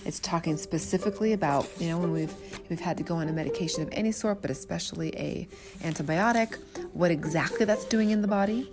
It's 0.05 0.19
talking 0.19 0.57
specifically 0.57 1.33
about, 1.33 1.69
you 1.79 1.89
know, 1.89 1.99
when 1.99 2.13
we've 2.13 2.35
we've 2.69 2.81
had 2.81 2.97
to 2.97 3.03
go 3.03 3.17
on 3.17 3.29
a 3.29 3.33
medication 3.33 3.83
of 3.83 3.89
any 3.93 4.13
sort, 4.13 4.43
but 4.43 4.51
especially 4.51 5.17
a 5.17 5.49
antibiotic, 5.83 6.57
what 6.93 7.11
exactly 7.11 7.65
that's 7.65 7.85
doing 7.85 8.11
in 8.11 8.23
the 8.23 8.29
body. 8.29 8.71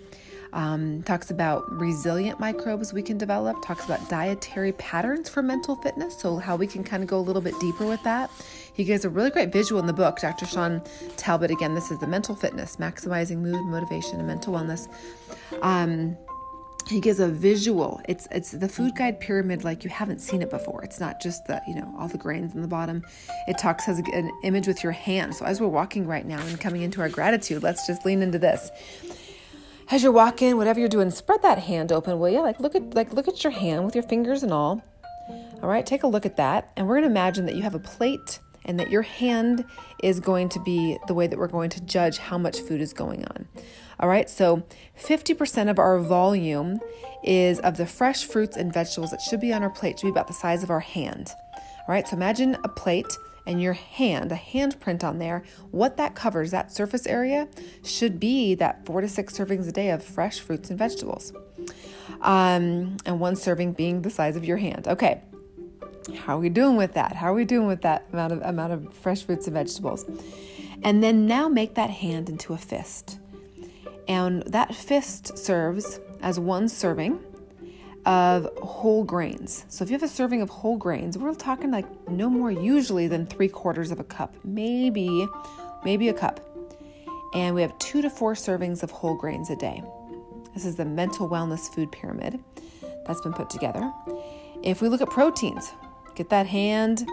Um, 0.52 1.04
talks 1.04 1.30
about 1.30 1.70
resilient 1.70 2.40
microbes 2.40 2.92
we 2.92 3.02
can 3.02 3.16
develop, 3.16 3.64
talks 3.64 3.84
about 3.84 4.08
dietary 4.08 4.72
patterns 4.72 5.28
for 5.28 5.42
mental 5.42 5.76
fitness, 5.76 6.18
so 6.18 6.38
how 6.38 6.56
we 6.56 6.66
can 6.66 6.82
kind 6.82 7.04
of 7.04 7.08
go 7.08 7.18
a 7.18 7.22
little 7.22 7.42
bit 7.42 7.54
deeper 7.60 7.86
with 7.86 8.02
that. 8.02 8.30
He 8.74 8.82
gives 8.82 9.04
a 9.04 9.10
really 9.10 9.30
great 9.30 9.52
visual 9.52 9.80
in 9.80 9.86
the 9.86 9.92
book, 9.92 10.18
Dr. 10.18 10.46
Shawn 10.46 10.82
Talbott. 11.16 11.52
Again, 11.52 11.74
this 11.74 11.92
is 11.92 12.00
the 12.00 12.06
mental 12.06 12.34
fitness, 12.34 12.76
maximizing 12.76 13.38
mood, 13.38 13.64
motivation, 13.66 14.18
and 14.18 14.26
mental 14.26 14.54
wellness. 14.54 14.88
Um, 15.62 16.16
he 16.88 17.00
gives 17.00 17.20
a 17.20 17.28
visual 17.28 18.00
it's 18.08 18.26
it's 18.30 18.50
the 18.52 18.68
food 18.68 18.94
guide 18.94 19.20
pyramid 19.20 19.64
like 19.64 19.84
you 19.84 19.90
haven't 19.90 20.20
seen 20.20 20.42
it 20.42 20.50
before 20.50 20.82
it's 20.82 21.00
not 21.00 21.20
just 21.20 21.46
the 21.46 21.60
you 21.66 21.74
know 21.74 21.94
all 21.98 22.08
the 22.08 22.18
grains 22.18 22.54
in 22.54 22.62
the 22.62 22.68
bottom 22.68 23.04
it 23.46 23.58
talks 23.58 23.84
has 23.84 23.98
an 23.98 24.30
image 24.44 24.66
with 24.66 24.82
your 24.82 24.92
hand 24.92 25.34
so 25.34 25.44
as 25.44 25.60
we're 25.60 25.68
walking 25.68 26.06
right 26.06 26.26
now 26.26 26.40
and 26.46 26.60
coming 26.60 26.82
into 26.82 27.00
our 27.00 27.08
gratitude 27.08 27.62
let's 27.62 27.86
just 27.86 28.04
lean 28.04 28.22
into 28.22 28.38
this 28.38 28.70
as 29.92 30.04
you're 30.04 30.12
walking, 30.12 30.56
whatever 30.56 30.78
you're 30.78 30.88
doing, 30.88 31.10
spread 31.10 31.42
that 31.42 31.58
hand 31.58 31.90
open, 31.90 32.20
will 32.20 32.28
you? 32.28 32.40
Like 32.42 32.60
look 32.60 32.76
at 32.76 32.94
like 32.94 33.12
look 33.12 33.26
at 33.26 33.42
your 33.42 33.50
hand 33.50 33.84
with 33.84 33.96
your 33.96 34.04
fingers 34.04 34.44
and 34.44 34.52
all. 34.52 34.82
All 35.62 35.68
right, 35.68 35.84
take 35.84 36.04
a 36.04 36.06
look 36.06 36.24
at 36.24 36.36
that. 36.36 36.70
And 36.76 36.86
we're 36.86 36.94
going 36.94 37.04
to 37.04 37.10
imagine 37.10 37.44
that 37.46 37.54
you 37.54 37.62
have 37.62 37.74
a 37.74 37.80
plate 37.80 38.38
and 38.64 38.78
that 38.78 38.90
your 38.90 39.02
hand 39.02 39.64
is 40.02 40.20
going 40.20 40.48
to 40.50 40.60
be 40.60 40.98
the 41.06 41.14
way 41.14 41.26
that 41.26 41.38
we're 41.38 41.48
going 41.48 41.70
to 41.70 41.80
judge 41.80 42.18
how 42.18 42.38
much 42.38 42.60
food 42.60 42.80
is 42.80 42.92
going 42.92 43.24
on. 43.24 43.48
All 43.98 44.08
right, 44.08 44.30
so 44.30 44.62
50% 44.98 45.70
of 45.70 45.78
our 45.78 45.98
volume 45.98 46.80
is 47.22 47.58
of 47.60 47.76
the 47.76 47.86
fresh 47.86 48.24
fruits 48.24 48.56
and 48.56 48.72
vegetables 48.72 49.10
that 49.10 49.20
should 49.20 49.40
be 49.40 49.52
on 49.52 49.62
our 49.62 49.70
plate, 49.70 49.98
should 49.98 50.06
be 50.06 50.10
about 50.10 50.28
the 50.28 50.34
size 50.34 50.62
of 50.62 50.70
our 50.70 50.80
hand. 50.80 51.30
All 51.56 51.94
right, 51.94 52.06
so 52.08 52.16
imagine 52.16 52.56
a 52.64 52.68
plate 52.68 53.06
and 53.46 53.60
your 53.60 53.72
hand, 53.72 54.32
a 54.32 54.36
handprint 54.36 55.02
on 55.02 55.18
there, 55.18 55.42
what 55.70 55.96
that 55.96 56.14
covers, 56.14 56.50
that 56.50 56.72
surface 56.72 57.06
area, 57.06 57.48
should 57.84 58.20
be 58.20 58.54
that 58.54 58.86
four 58.86 59.00
to 59.00 59.08
six 59.08 59.36
servings 59.36 59.68
a 59.68 59.72
day 59.72 59.90
of 59.90 60.04
fresh 60.04 60.38
fruits 60.40 60.70
and 60.70 60.78
vegetables. 60.78 61.32
um, 62.20 62.96
and 63.06 63.20
one 63.20 63.36
serving 63.36 63.72
being 63.72 64.02
the 64.02 64.10
size 64.10 64.36
of 64.36 64.44
your 64.44 64.58
hand. 64.58 64.86
Okay, 64.86 65.22
how 66.16 66.36
are 66.36 66.40
we 66.40 66.48
doing 66.48 66.76
with 66.76 66.94
that? 66.94 67.16
How 67.16 67.32
are 67.32 67.34
we 67.34 67.44
doing 67.44 67.66
with 67.66 67.82
that 67.82 68.06
amount 68.12 68.32
of 68.32 68.42
amount 68.42 68.72
of 68.72 68.92
fresh 68.94 69.22
fruits 69.22 69.46
and 69.46 69.54
vegetables? 69.54 70.04
And 70.82 71.02
then 71.02 71.26
now 71.26 71.48
make 71.48 71.74
that 71.74 71.90
hand 71.90 72.28
into 72.28 72.52
a 72.54 72.58
fist. 72.58 73.18
And 74.08 74.42
that 74.44 74.74
fist 74.74 75.38
serves 75.38 76.00
as 76.22 76.40
one 76.40 76.68
serving 76.68 77.20
of 78.06 78.48
whole 78.62 79.04
grains. 79.04 79.66
So 79.68 79.84
if 79.84 79.90
you 79.90 79.94
have 79.94 80.02
a 80.02 80.08
serving 80.08 80.40
of 80.42 80.48
whole 80.48 80.76
grains, 80.76 81.18
we're 81.18 81.34
talking 81.34 81.70
like 81.70 81.86
no 82.08 82.30
more 82.30 82.50
usually 82.50 83.08
than 83.08 83.26
three 83.26 83.48
quarters 83.48 83.90
of 83.90 84.00
a 84.00 84.04
cup, 84.04 84.34
maybe, 84.42 85.28
maybe 85.84 86.08
a 86.08 86.14
cup. 86.14 86.40
And 87.34 87.54
we 87.54 87.62
have 87.62 87.78
two 87.78 88.02
to 88.02 88.10
four 88.10 88.34
servings 88.34 88.82
of 88.82 88.90
whole 88.90 89.14
grains 89.14 89.50
a 89.50 89.56
day. 89.56 89.82
This 90.54 90.64
is 90.64 90.76
the 90.76 90.84
mental 90.84 91.28
wellness 91.28 91.72
food 91.72 91.92
pyramid 91.92 92.42
that's 93.06 93.20
been 93.20 93.32
put 93.32 93.50
together. 93.50 93.92
If 94.62 94.82
we 94.82 94.88
look 94.88 95.00
at 95.00 95.10
proteins, 95.10 95.72
get 96.14 96.30
that 96.30 96.46
hand 96.46 97.06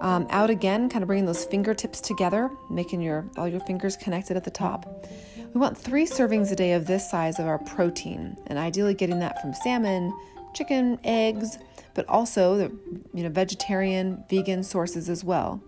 um, 0.00 0.26
out 0.30 0.50
again, 0.50 0.88
kind 0.88 1.02
of 1.02 1.06
bringing 1.06 1.26
those 1.26 1.44
fingertips 1.44 2.00
together, 2.00 2.50
making 2.70 3.02
your 3.02 3.24
all 3.36 3.48
your 3.48 3.60
fingers 3.60 3.96
connected 3.96 4.36
at 4.36 4.44
the 4.44 4.50
top. 4.50 5.06
We 5.54 5.60
want 5.60 5.76
three 5.76 6.06
servings 6.06 6.52
a 6.52 6.56
day 6.56 6.72
of 6.72 6.86
this 6.86 7.10
size 7.10 7.38
of 7.38 7.46
our 7.46 7.58
protein, 7.58 8.36
and 8.46 8.58
ideally 8.58 8.94
getting 8.94 9.18
that 9.20 9.40
from 9.40 9.54
salmon, 9.54 10.16
chicken, 10.54 10.98
eggs, 11.04 11.58
but 11.94 12.08
also 12.08 12.56
the 12.56 12.72
you 13.14 13.22
know 13.22 13.30
vegetarian, 13.30 14.24
vegan 14.30 14.62
sources 14.62 15.08
as 15.08 15.24
well. 15.24 15.60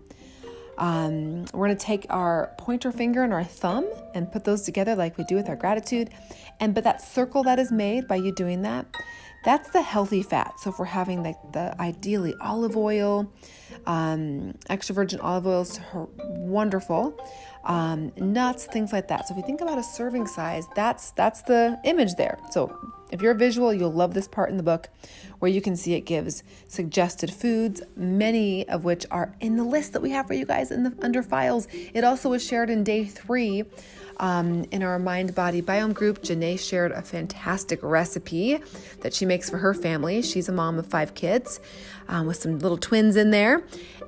Um, 0.81 1.45
we're 1.53 1.67
going 1.67 1.77
to 1.77 1.85
take 1.85 2.07
our 2.09 2.55
pointer 2.57 2.91
finger 2.91 3.21
and 3.23 3.31
our 3.31 3.43
thumb 3.43 3.87
and 4.15 4.31
put 4.31 4.45
those 4.45 4.63
together 4.63 4.95
like 4.95 5.15
we 5.15 5.23
do 5.25 5.35
with 5.35 5.47
our 5.47 5.55
gratitude. 5.55 6.09
And 6.59 6.73
but 6.73 6.83
that 6.83 7.03
circle 7.03 7.43
that 7.43 7.59
is 7.59 7.71
made 7.71 8.07
by 8.07 8.15
you 8.15 8.33
doing 8.33 8.63
that, 8.63 8.87
that's 9.45 9.69
the 9.69 9.83
healthy 9.83 10.23
fat. 10.23 10.59
So 10.59 10.71
if 10.71 10.79
we're 10.79 10.85
having 10.85 11.21
the, 11.21 11.35
the 11.53 11.79
ideally 11.79 12.33
olive 12.41 12.75
oil, 12.75 13.31
um, 13.85 14.55
extra 14.69 14.95
virgin 14.95 15.19
olive 15.19 15.45
oils, 15.45 15.79
wonderful. 16.19 17.15
Um, 17.63 18.11
nuts, 18.17 18.65
things 18.65 18.91
like 18.91 19.07
that. 19.09 19.27
So 19.27 19.33
if 19.33 19.37
you 19.37 19.43
think 19.45 19.61
about 19.61 19.77
a 19.77 19.83
serving 19.83 20.25
size, 20.25 20.65
that's 20.75 21.11
that's 21.11 21.43
the 21.43 21.79
image 21.83 22.15
there. 22.15 22.39
So 22.49 22.75
if 23.11 23.21
you're 23.21 23.33
visual, 23.33 23.73
you'll 23.73 23.91
love 23.91 24.13
this 24.13 24.27
part 24.27 24.49
in 24.49 24.57
the 24.57 24.63
book 24.63 24.89
where 25.39 25.51
you 25.51 25.61
can 25.61 25.75
see 25.75 25.93
it 25.93 26.01
gives 26.01 26.43
suggested 26.67 27.31
foods, 27.31 27.81
many 27.95 28.67
of 28.69 28.83
which 28.83 29.05
are 29.11 29.35
in 29.39 29.57
the 29.57 29.63
list 29.63 29.93
that 29.93 30.01
we 30.01 30.11
have 30.11 30.27
for 30.27 30.33
you 30.33 30.45
guys 30.45 30.71
in 30.71 30.83
the 30.83 30.95
under 31.01 31.21
files. 31.21 31.67
It 31.93 32.03
also 32.03 32.29
was 32.29 32.45
shared 32.45 32.69
in 32.69 32.83
day 32.83 33.05
three 33.05 33.65
um, 34.17 34.65
in 34.71 34.81
our 34.83 34.97
mind 34.97 35.35
body 35.35 35.61
biome 35.61 35.93
group. 35.93 36.21
Janae 36.23 36.57
shared 36.57 36.91
a 36.91 37.01
fantastic 37.01 37.79
recipe 37.83 38.59
that 39.01 39.13
she 39.13 39.25
makes 39.25 39.49
for 39.49 39.57
her 39.57 39.73
family. 39.73 40.21
She's 40.21 40.47
a 40.47 40.53
mom 40.53 40.79
of 40.79 40.87
five 40.87 41.13
kids 41.13 41.59
um, 42.07 42.27
with 42.27 42.37
some 42.37 42.59
little 42.59 42.77
twins 42.77 43.15
in 43.17 43.31
there. 43.31 43.63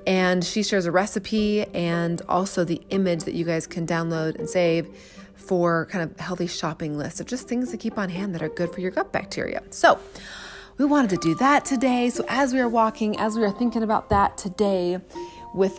And 0.06 0.44
she 0.44 0.62
shares 0.62 0.86
a 0.86 0.92
recipe 0.92 1.64
and 1.74 2.20
also 2.28 2.64
the 2.64 2.80
image 2.90 3.24
that 3.24 3.34
you 3.34 3.44
guys 3.44 3.66
can 3.66 3.86
download 3.86 4.36
and 4.38 4.48
save 4.48 4.88
for 5.34 5.86
kind 5.86 6.10
of 6.10 6.18
healthy 6.18 6.46
shopping 6.46 6.96
list 6.96 7.20
of 7.20 7.26
just 7.26 7.48
things 7.48 7.70
to 7.70 7.76
keep 7.76 7.98
on 7.98 8.08
hand 8.08 8.34
that 8.34 8.42
are 8.42 8.48
good 8.48 8.72
for 8.72 8.80
your 8.80 8.90
gut 8.90 9.12
bacteria. 9.12 9.62
So, 9.70 9.98
we 10.76 10.84
wanted 10.84 11.10
to 11.10 11.16
do 11.18 11.36
that 11.36 11.64
today. 11.64 12.10
So, 12.10 12.24
as 12.28 12.52
we 12.52 12.58
are 12.58 12.68
walking, 12.68 13.16
as 13.18 13.36
we 13.36 13.44
are 13.44 13.52
thinking 13.52 13.84
about 13.84 14.10
that 14.10 14.36
today, 14.36 14.98
with 15.54 15.78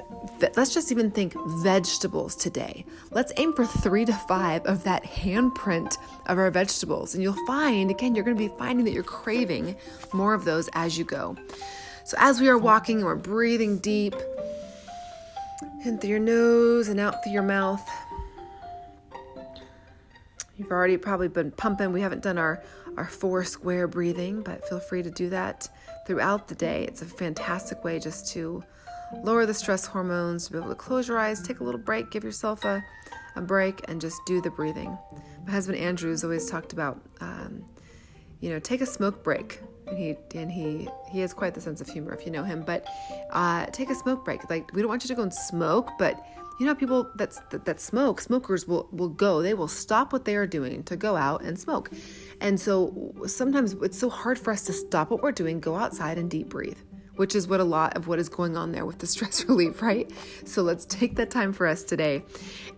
let's 0.55 0.74
just 0.74 0.91
even 0.91 1.12
think 1.12 1.36
vegetables 1.62 2.36
today. 2.36 2.86
Let's 3.12 3.34
aim 3.38 3.53
for 3.53 3.65
three 3.65 4.05
to 4.05 4.13
five 4.13 4.65
of 4.65 4.84
that 4.86 5.03
handprint 5.03 5.98
of 6.27 6.38
our 6.38 6.50
vegetables. 6.50 7.13
And 7.13 7.22
you'll 7.22 7.46
find, 7.46 7.91
again, 7.91 8.15
you're 8.15 8.24
going 8.24 8.38
to 8.38 8.50
be 8.50 8.53
finding 8.58 8.86
that 8.86 8.91
you're 8.91 9.03
craving 9.03 9.75
more 10.14 10.33
of 10.33 10.46
those 10.46 10.70
as 10.74 10.98
you 10.98 11.03
go. 11.03 11.35
So, 12.05 12.15
as 12.20 12.39
we 12.39 12.50
are 12.50 12.57
walking 12.57 12.98
and 12.98 13.05
we're 13.05 13.15
breathing 13.15 13.79
deep 13.79 14.13
in 15.83 15.98
through 15.98 16.11
your 16.11 16.20
nose 16.20 16.87
and 16.87 17.00
out 17.00 17.24
through 17.24 17.33
your 17.33 17.41
mouth, 17.41 17.83
you've 20.55 20.70
already 20.70 20.98
probably 20.98 21.29
been 21.29 21.50
pumping. 21.50 21.91
We 21.94 22.01
haven't 22.01 22.22
done 22.22 22.37
our, 22.37 22.61
our 22.96 23.07
four 23.07 23.44
square 23.44 23.87
breathing, 23.87 24.44
but 24.44 24.70
feel 24.70 24.79
free 24.79 25.01
to 25.01 25.09
do 25.09 25.31
that 25.31 25.68
throughout 26.05 26.48
the 26.48 26.53
day. 26.53 26.83
It's 26.83 27.01
a 27.01 27.05
fantastic 27.05 27.83
way 27.83 27.98
just 27.98 28.31
to 28.33 28.63
lower 29.24 29.48
the 29.48 29.55
stress 29.55 29.87
hormones, 29.87 30.46
to 30.46 30.51
be 30.51 30.59
able 30.59 30.70
to 30.70 30.75
close 30.75 31.07
your 31.07 31.18
eyes, 31.18 31.41
take 31.41 31.59
a 31.59 31.63
little 31.63 31.81
break, 31.81 32.11
give 32.11 32.24
yourself 32.24 32.63
a, 32.65 32.85
a 33.35 33.41
break, 33.41 33.81
and 33.89 34.00
just 34.00 34.22
do 34.27 34.41
the 34.41 34.51
breathing. 34.51 34.96
My 35.48 35.53
husband 35.53 35.79
Andrew's 35.79 36.24
always 36.24 36.51
talked 36.51 36.72
about, 36.72 37.01
um, 37.20 37.65
you 38.41 38.51
know, 38.51 38.59
take 38.59 38.81
a 38.81 38.85
smoke 38.85 39.24
break. 39.24 39.59
And 39.87 39.98
he 39.98 40.17
and 40.33 40.51
he 40.51 40.87
he 41.11 41.19
has 41.19 41.33
quite 41.33 41.53
the 41.53 41.61
sense 41.61 41.81
of 41.81 41.87
humor 41.87 42.13
if 42.13 42.25
you 42.25 42.31
know 42.31 42.43
him. 42.43 42.63
But 42.65 42.85
uh, 43.31 43.67
take 43.67 43.89
a 43.89 43.95
smoke 43.95 44.25
break. 44.25 44.50
Like 44.50 44.74
we 44.74 44.81
don't 44.81 44.89
want 44.89 45.03
you 45.03 45.07
to 45.09 45.15
go 45.15 45.24
and 45.24 45.33
smoke, 45.33 45.91
but 46.00 46.25
you 46.59 46.65
know 46.65 46.74
people 46.74 47.09
that's, 47.15 47.39
that 47.50 47.65
that 47.65 47.81
smoke 47.81 48.21
smokers 48.21 48.65
will 48.65 48.87
will 48.93 49.09
go 49.09 49.41
they 49.41 49.53
will 49.53 49.67
stop 49.67 50.13
what 50.13 50.24
they 50.24 50.37
are 50.37 50.48
doing 50.48 50.83
to 50.83 50.95
go 50.95 51.17
out 51.17 51.41
and 51.41 51.59
smoke 51.59 51.91
and 52.39 52.57
so 52.57 53.13
sometimes 53.27 53.74
it's 53.81 54.00
so 54.00 54.09
hard 54.09 54.39
for 54.39 54.51
us 54.51 54.63
to 54.63 54.71
stop 54.71 55.09
what 55.09 55.21
we're 55.21 55.33
doing 55.33 55.59
go 55.59 55.75
outside 55.75 56.17
and 56.17 56.31
deep 56.31 56.48
breathe 56.48 56.77
which 57.15 57.35
is 57.35 57.48
what 57.48 57.59
a 57.59 57.63
lot 57.63 57.95
of 57.95 58.07
what 58.07 58.19
is 58.19 58.29
going 58.29 58.57
on 58.57 58.71
there 58.71 58.85
with 58.85 59.00
the 59.00 59.07
stress 59.15 59.45
relief, 59.45 59.81
right? 59.81 60.11
So 60.45 60.61
let's 60.61 60.85
take 60.85 61.15
that 61.15 61.29
time 61.29 61.53
for 61.53 61.67
us 61.67 61.83
today. 61.83 62.24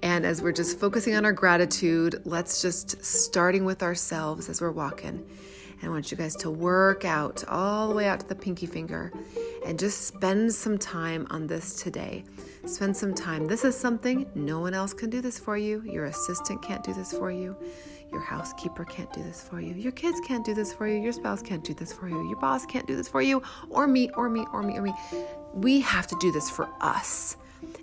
And 0.04 0.26
as 0.26 0.42
we're 0.42 0.52
just 0.52 0.80
focusing 0.80 1.16
on 1.16 1.26
our 1.26 1.34
gratitude, 1.34 2.22
let's 2.26 2.62
just 2.62 3.04
starting 3.04 3.66
with 3.66 3.84
ourselves 3.84 4.50
as 4.50 4.62
we're 4.62 4.72
walking. 4.72 5.26
I 5.84 5.90
want 5.90 6.12
you 6.12 6.18
guys 6.18 6.36
to 6.38 6.50
work 6.50 7.06
out 7.06 7.44
all 7.48 7.90
the 7.90 7.96
way 7.96 8.08
out 8.08 8.20
to 8.22 8.28
the 8.28 8.36
pinky 8.36 8.66
finger 8.66 9.12
and 9.66 9.78
just 9.78 10.08
spend 10.08 10.54
some 10.54 10.78
time 10.78 11.28
on 11.30 11.48
this 11.48 11.82
today. 11.82 12.24
Spend 12.66 12.96
some 12.96 13.14
time. 13.14 13.48
This 13.48 13.64
is 13.64 13.78
something 13.78 14.30
no 14.36 14.60
one 14.60 14.74
else 14.74 14.94
can 14.94 15.10
do 15.10 15.22
this 15.22 15.38
for 15.40 15.58
you. 15.58 15.82
Your 15.86 16.06
assistant 16.06 16.62
can't 16.62 16.84
do 16.84 16.94
this 16.94 17.12
for 17.12 17.32
you. 17.32 17.56
Your 18.12 18.22
housekeeper 18.22 18.86
can't 18.86 19.12
do 19.14 19.22
this 19.22 19.42
for 19.42 19.60
you. 19.60 19.74
Your 19.74 19.92
kids 19.92 20.20
can't 20.26 20.46
do 20.46 20.54
this 20.54 20.74
for 20.74 20.88
you. 20.88 21.00
Your 21.00 21.12
spouse 21.12 21.42
can't 21.42 21.64
do 21.64 21.74
this 21.74 21.92
for 21.92 22.08
you. 22.08 22.28
Your 22.28 22.40
boss 22.40 22.66
can't 22.66 22.88
do 22.88 22.96
this 22.96 23.08
for 23.08 23.22
you, 23.22 23.42
or 23.70 23.86
me, 23.86 24.10
or 24.16 24.30
me, 24.30 24.46
or 24.54 24.64
me, 24.64 24.78
or 24.78 24.82
me. 24.82 24.94
We 25.54 25.82
have 25.82 26.08
to 26.08 26.18
do 26.20 26.32
this 26.32 26.50
for 26.50 26.70
us. 26.80 27.36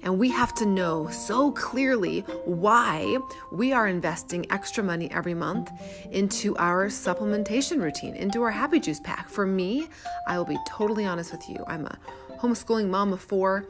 And 0.03 0.19
we 0.19 0.31
have 0.31 0.55
to 0.57 0.67
know 0.67 1.09
so 1.11 1.51
clearly 1.53 2.21
why 2.45 3.19
we 3.51 3.73
are 3.73 3.89
investing 3.89 4.51
extra 4.51 4.85
money 4.85 5.11
every 5.11 5.35
month 5.35 5.71
into 6.11 6.57
our 6.57 6.89
supplementation 6.89 7.83
routine, 7.83 8.15
into 8.15 8.43
our 8.43 8.51
Happy 8.51 8.81
Juice 8.81 9.01
pack. 9.01 9.29
For 9.29 9.47
me, 9.47 9.89
I 10.27 10.37
will 10.39 10.45
be 10.45 10.59
totally 10.69 11.07
honest 11.07 11.33
with 11.33 11.49
you. 11.49 11.65
I'm 11.67 11.87
a 11.87 11.99
homeschooling 12.39 12.89
mom 12.89 13.13
of 13.13 13.21
four. 13.21 13.67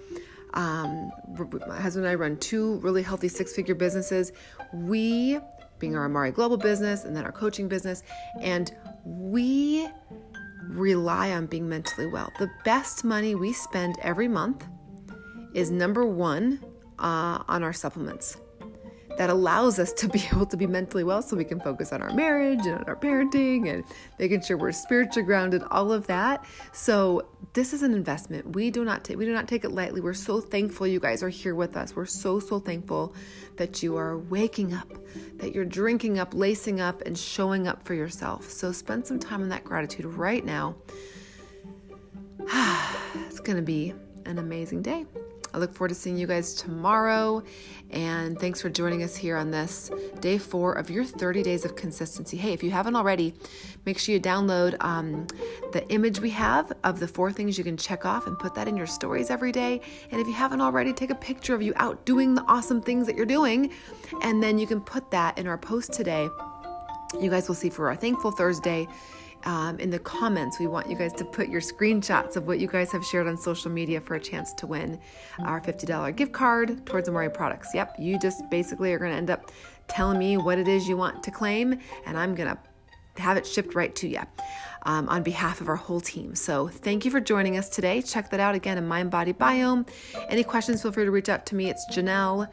Um, 0.54 1.10
my 1.66 1.80
husband 1.80 2.06
and 2.06 2.12
I 2.12 2.14
run 2.14 2.36
two 2.38 2.76
really 2.76 3.02
healthy 3.02 3.28
six 3.28 3.52
figure 3.52 3.74
businesses. 3.74 4.32
We 4.72 5.38
being 5.78 5.96
our 5.96 6.04
Amare 6.04 6.32
Global 6.32 6.56
business 6.56 7.04
and 7.04 7.16
then 7.16 7.24
our 7.24 7.32
coaching 7.32 7.68
business. 7.68 8.02
And 8.40 8.72
we 9.04 9.88
rely 10.68 11.32
on 11.32 11.46
being 11.46 11.68
mentally 11.68 12.06
well. 12.06 12.32
The 12.38 12.50
best 12.64 13.04
money 13.04 13.34
we 13.34 13.52
spend 13.52 13.96
every 14.02 14.28
month 14.28 14.64
is 15.54 15.70
number 15.70 16.04
one 16.04 16.60
uh, 16.98 17.42
on 17.48 17.62
our 17.62 17.72
supplements. 17.72 18.36
That 19.16 19.30
allows 19.30 19.78
us 19.78 19.92
to 19.92 20.08
be 20.08 20.24
able 20.32 20.46
to 20.46 20.56
be 20.56 20.66
mentally 20.66 21.04
well 21.04 21.22
so 21.22 21.36
we 21.36 21.44
can 21.44 21.60
focus 21.60 21.92
on 21.92 22.02
our 22.02 22.12
marriage 22.12 22.66
and 22.66 22.78
on 22.78 22.84
our 22.84 22.96
parenting 22.96 23.72
and 23.72 23.84
making 24.18 24.42
sure 24.42 24.56
we're 24.56 24.72
spiritually 24.72 25.24
grounded 25.24 25.62
all 25.70 25.92
of 25.92 26.08
that. 26.08 26.44
So 26.72 27.28
this 27.52 27.72
is 27.72 27.82
an 27.82 27.94
investment. 27.94 28.56
We 28.56 28.70
do 28.70 28.84
not 28.84 29.04
take 29.04 29.16
we 29.16 29.24
do 29.24 29.32
not 29.32 29.46
take 29.46 29.64
it 29.64 29.70
lightly. 29.70 30.00
We're 30.00 30.14
so 30.14 30.40
thankful 30.40 30.88
you 30.88 30.98
guys 30.98 31.22
are 31.22 31.28
here 31.28 31.54
with 31.54 31.76
us. 31.76 31.94
We're 31.94 32.06
so 32.06 32.40
so 32.40 32.58
thankful 32.58 33.14
that 33.56 33.84
you 33.84 33.96
are 33.96 34.18
waking 34.18 34.74
up 34.74 34.92
that 35.36 35.54
you're 35.54 35.64
drinking 35.64 36.18
up 36.18 36.34
lacing 36.34 36.80
up 36.80 37.02
and 37.02 37.16
showing 37.16 37.68
up 37.68 37.84
for 37.84 37.94
yourself. 37.94 38.50
So 38.50 38.72
spend 38.72 39.06
some 39.06 39.20
time 39.20 39.42
in 39.42 39.48
that 39.50 39.62
gratitude 39.62 40.06
right 40.06 40.44
now. 40.44 40.74
It's 43.26 43.40
to 43.40 43.62
be 43.62 43.92
an 44.26 44.38
amazing 44.38 44.80
day 44.80 45.06
I 45.54 45.58
look 45.58 45.72
forward 45.72 45.90
to 45.90 45.94
seeing 45.94 46.16
you 46.16 46.26
guys 46.26 46.52
tomorrow. 46.52 47.40
And 47.90 48.38
thanks 48.40 48.60
for 48.60 48.68
joining 48.68 49.04
us 49.04 49.14
here 49.14 49.36
on 49.36 49.52
this 49.52 49.88
day 50.18 50.36
four 50.36 50.72
of 50.72 50.90
your 50.90 51.04
30 51.04 51.44
days 51.44 51.64
of 51.64 51.76
consistency. 51.76 52.36
Hey, 52.36 52.52
if 52.52 52.64
you 52.64 52.72
haven't 52.72 52.96
already, 52.96 53.34
make 53.86 54.00
sure 54.00 54.12
you 54.12 54.20
download 54.20 54.76
um, 54.82 55.28
the 55.72 55.86
image 55.90 56.18
we 56.18 56.30
have 56.30 56.72
of 56.82 56.98
the 56.98 57.06
four 57.06 57.30
things 57.30 57.56
you 57.56 57.62
can 57.62 57.76
check 57.76 58.04
off 58.04 58.26
and 58.26 58.36
put 58.36 58.52
that 58.56 58.66
in 58.66 58.76
your 58.76 58.88
stories 58.88 59.30
every 59.30 59.52
day. 59.52 59.80
And 60.10 60.20
if 60.20 60.26
you 60.26 60.32
haven't 60.32 60.60
already, 60.60 60.92
take 60.92 61.10
a 61.10 61.14
picture 61.14 61.54
of 61.54 61.62
you 61.62 61.72
out 61.76 62.04
doing 62.04 62.34
the 62.34 62.42
awesome 62.48 62.82
things 62.82 63.06
that 63.06 63.14
you're 63.14 63.24
doing. 63.24 63.72
And 64.22 64.42
then 64.42 64.58
you 64.58 64.66
can 64.66 64.80
put 64.80 65.12
that 65.12 65.38
in 65.38 65.46
our 65.46 65.58
post 65.58 65.92
today. 65.92 66.28
You 67.20 67.30
guys 67.30 67.46
will 67.46 67.54
see 67.54 67.70
for 67.70 67.88
our 67.88 67.96
Thankful 67.96 68.32
Thursday 68.32 68.88
um, 69.44 69.78
in 69.78 69.90
the 69.90 69.98
comments, 69.98 70.58
we 70.58 70.66
want 70.66 70.88
you 70.88 70.96
guys 70.96 71.12
to 71.14 71.24
put 71.24 71.48
your 71.48 71.60
screenshots 71.60 72.36
of 72.36 72.46
what 72.46 72.58
you 72.58 72.66
guys 72.66 72.90
have 72.92 73.04
shared 73.04 73.26
on 73.26 73.36
social 73.36 73.70
media 73.70 74.00
for 74.00 74.14
a 74.14 74.20
chance 74.20 74.52
to 74.54 74.66
win 74.66 74.98
our 75.40 75.60
$50 75.60 76.16
gift 76.16 76.32
card 76.32 76.84
towards 76.86 77.08
Amare 77.08 77.30
products. 77.30 77.68
Yep, 77.74 77.96
you 77.98 78.18
just 78.18 78.48
basically 78.50 78.92
are 78.92 78.98
going 78.98 79.10
to 79.10 79.16
end 79.16 79.30
up 79.30 79.50
telling 79.86 80.18
me 80.18 80.36
what 80.36 80.58
it 80.58 80.68
is 80.68 80.88
you 80.88 80.96
want 80.96 81.22
to 81.22 81.30
claim, 81.30 81.78
and 82.06 82.18
I'm 82.18 82.34
going 82.34 82.48
to 82.48 83.22
have 83.22 83.36
it 83.36 83.46
shipped 83.46 83.74
right 83.74 83.94
to 83.96 84.08
you 84.08 84.20
um, 84.84 85.08
on 85.08 85.22
behalf 85.22 85.60
of 85.60 85.68
our 85.68 85.76
whole 85.76 86.00
team. 86.00 86.34
So 86.34 86.68
thank 86.68 87.04
you 87.04 87.10
for 87.10 87.20
joining 87.20 87.56
us 87.56 87.68
today. 87.68 88.02
Check 88.02 88.30
that 88.30 88.40
out 88.40 88.54
again 88.54 88.78
in 88.78 88.86
Mind 88.86 89.10
Body 89.10 89.32
Biome. 89.32 89.88
Any 90.28 90.44
questions, 90.44 90.82
feel 90.82 90.92
free 90.92 91.04
to 91.04 91.10
reach 91.10 91.28
out 91.28 91.46
to 91.46 91.54
me. 91.54 91.70
It's 91.70 91.86
Janelle. 91.92 92.48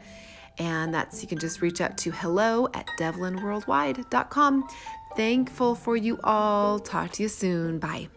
And 0.58 0.92
that's, 0.92 1.22
you 1.22 1.28
can 1.28 1.38
just 1.38 1.62
reach 1.62 1.80
out 1.80 1.96
to 1.98 2.10
hello 2.10 2.68
at 2.74 2.86
devlinworldwide.com. 2.98 4.68
Thankful 5.16 5.74
for 5.74 5.96
you 5.96 6.18
all. 6.24 6.78
Talk 6.78 7.12
to 7.12 7.22
you 7.22 7.28
soon. 7.28 7.78
Bye. 7.78 8.08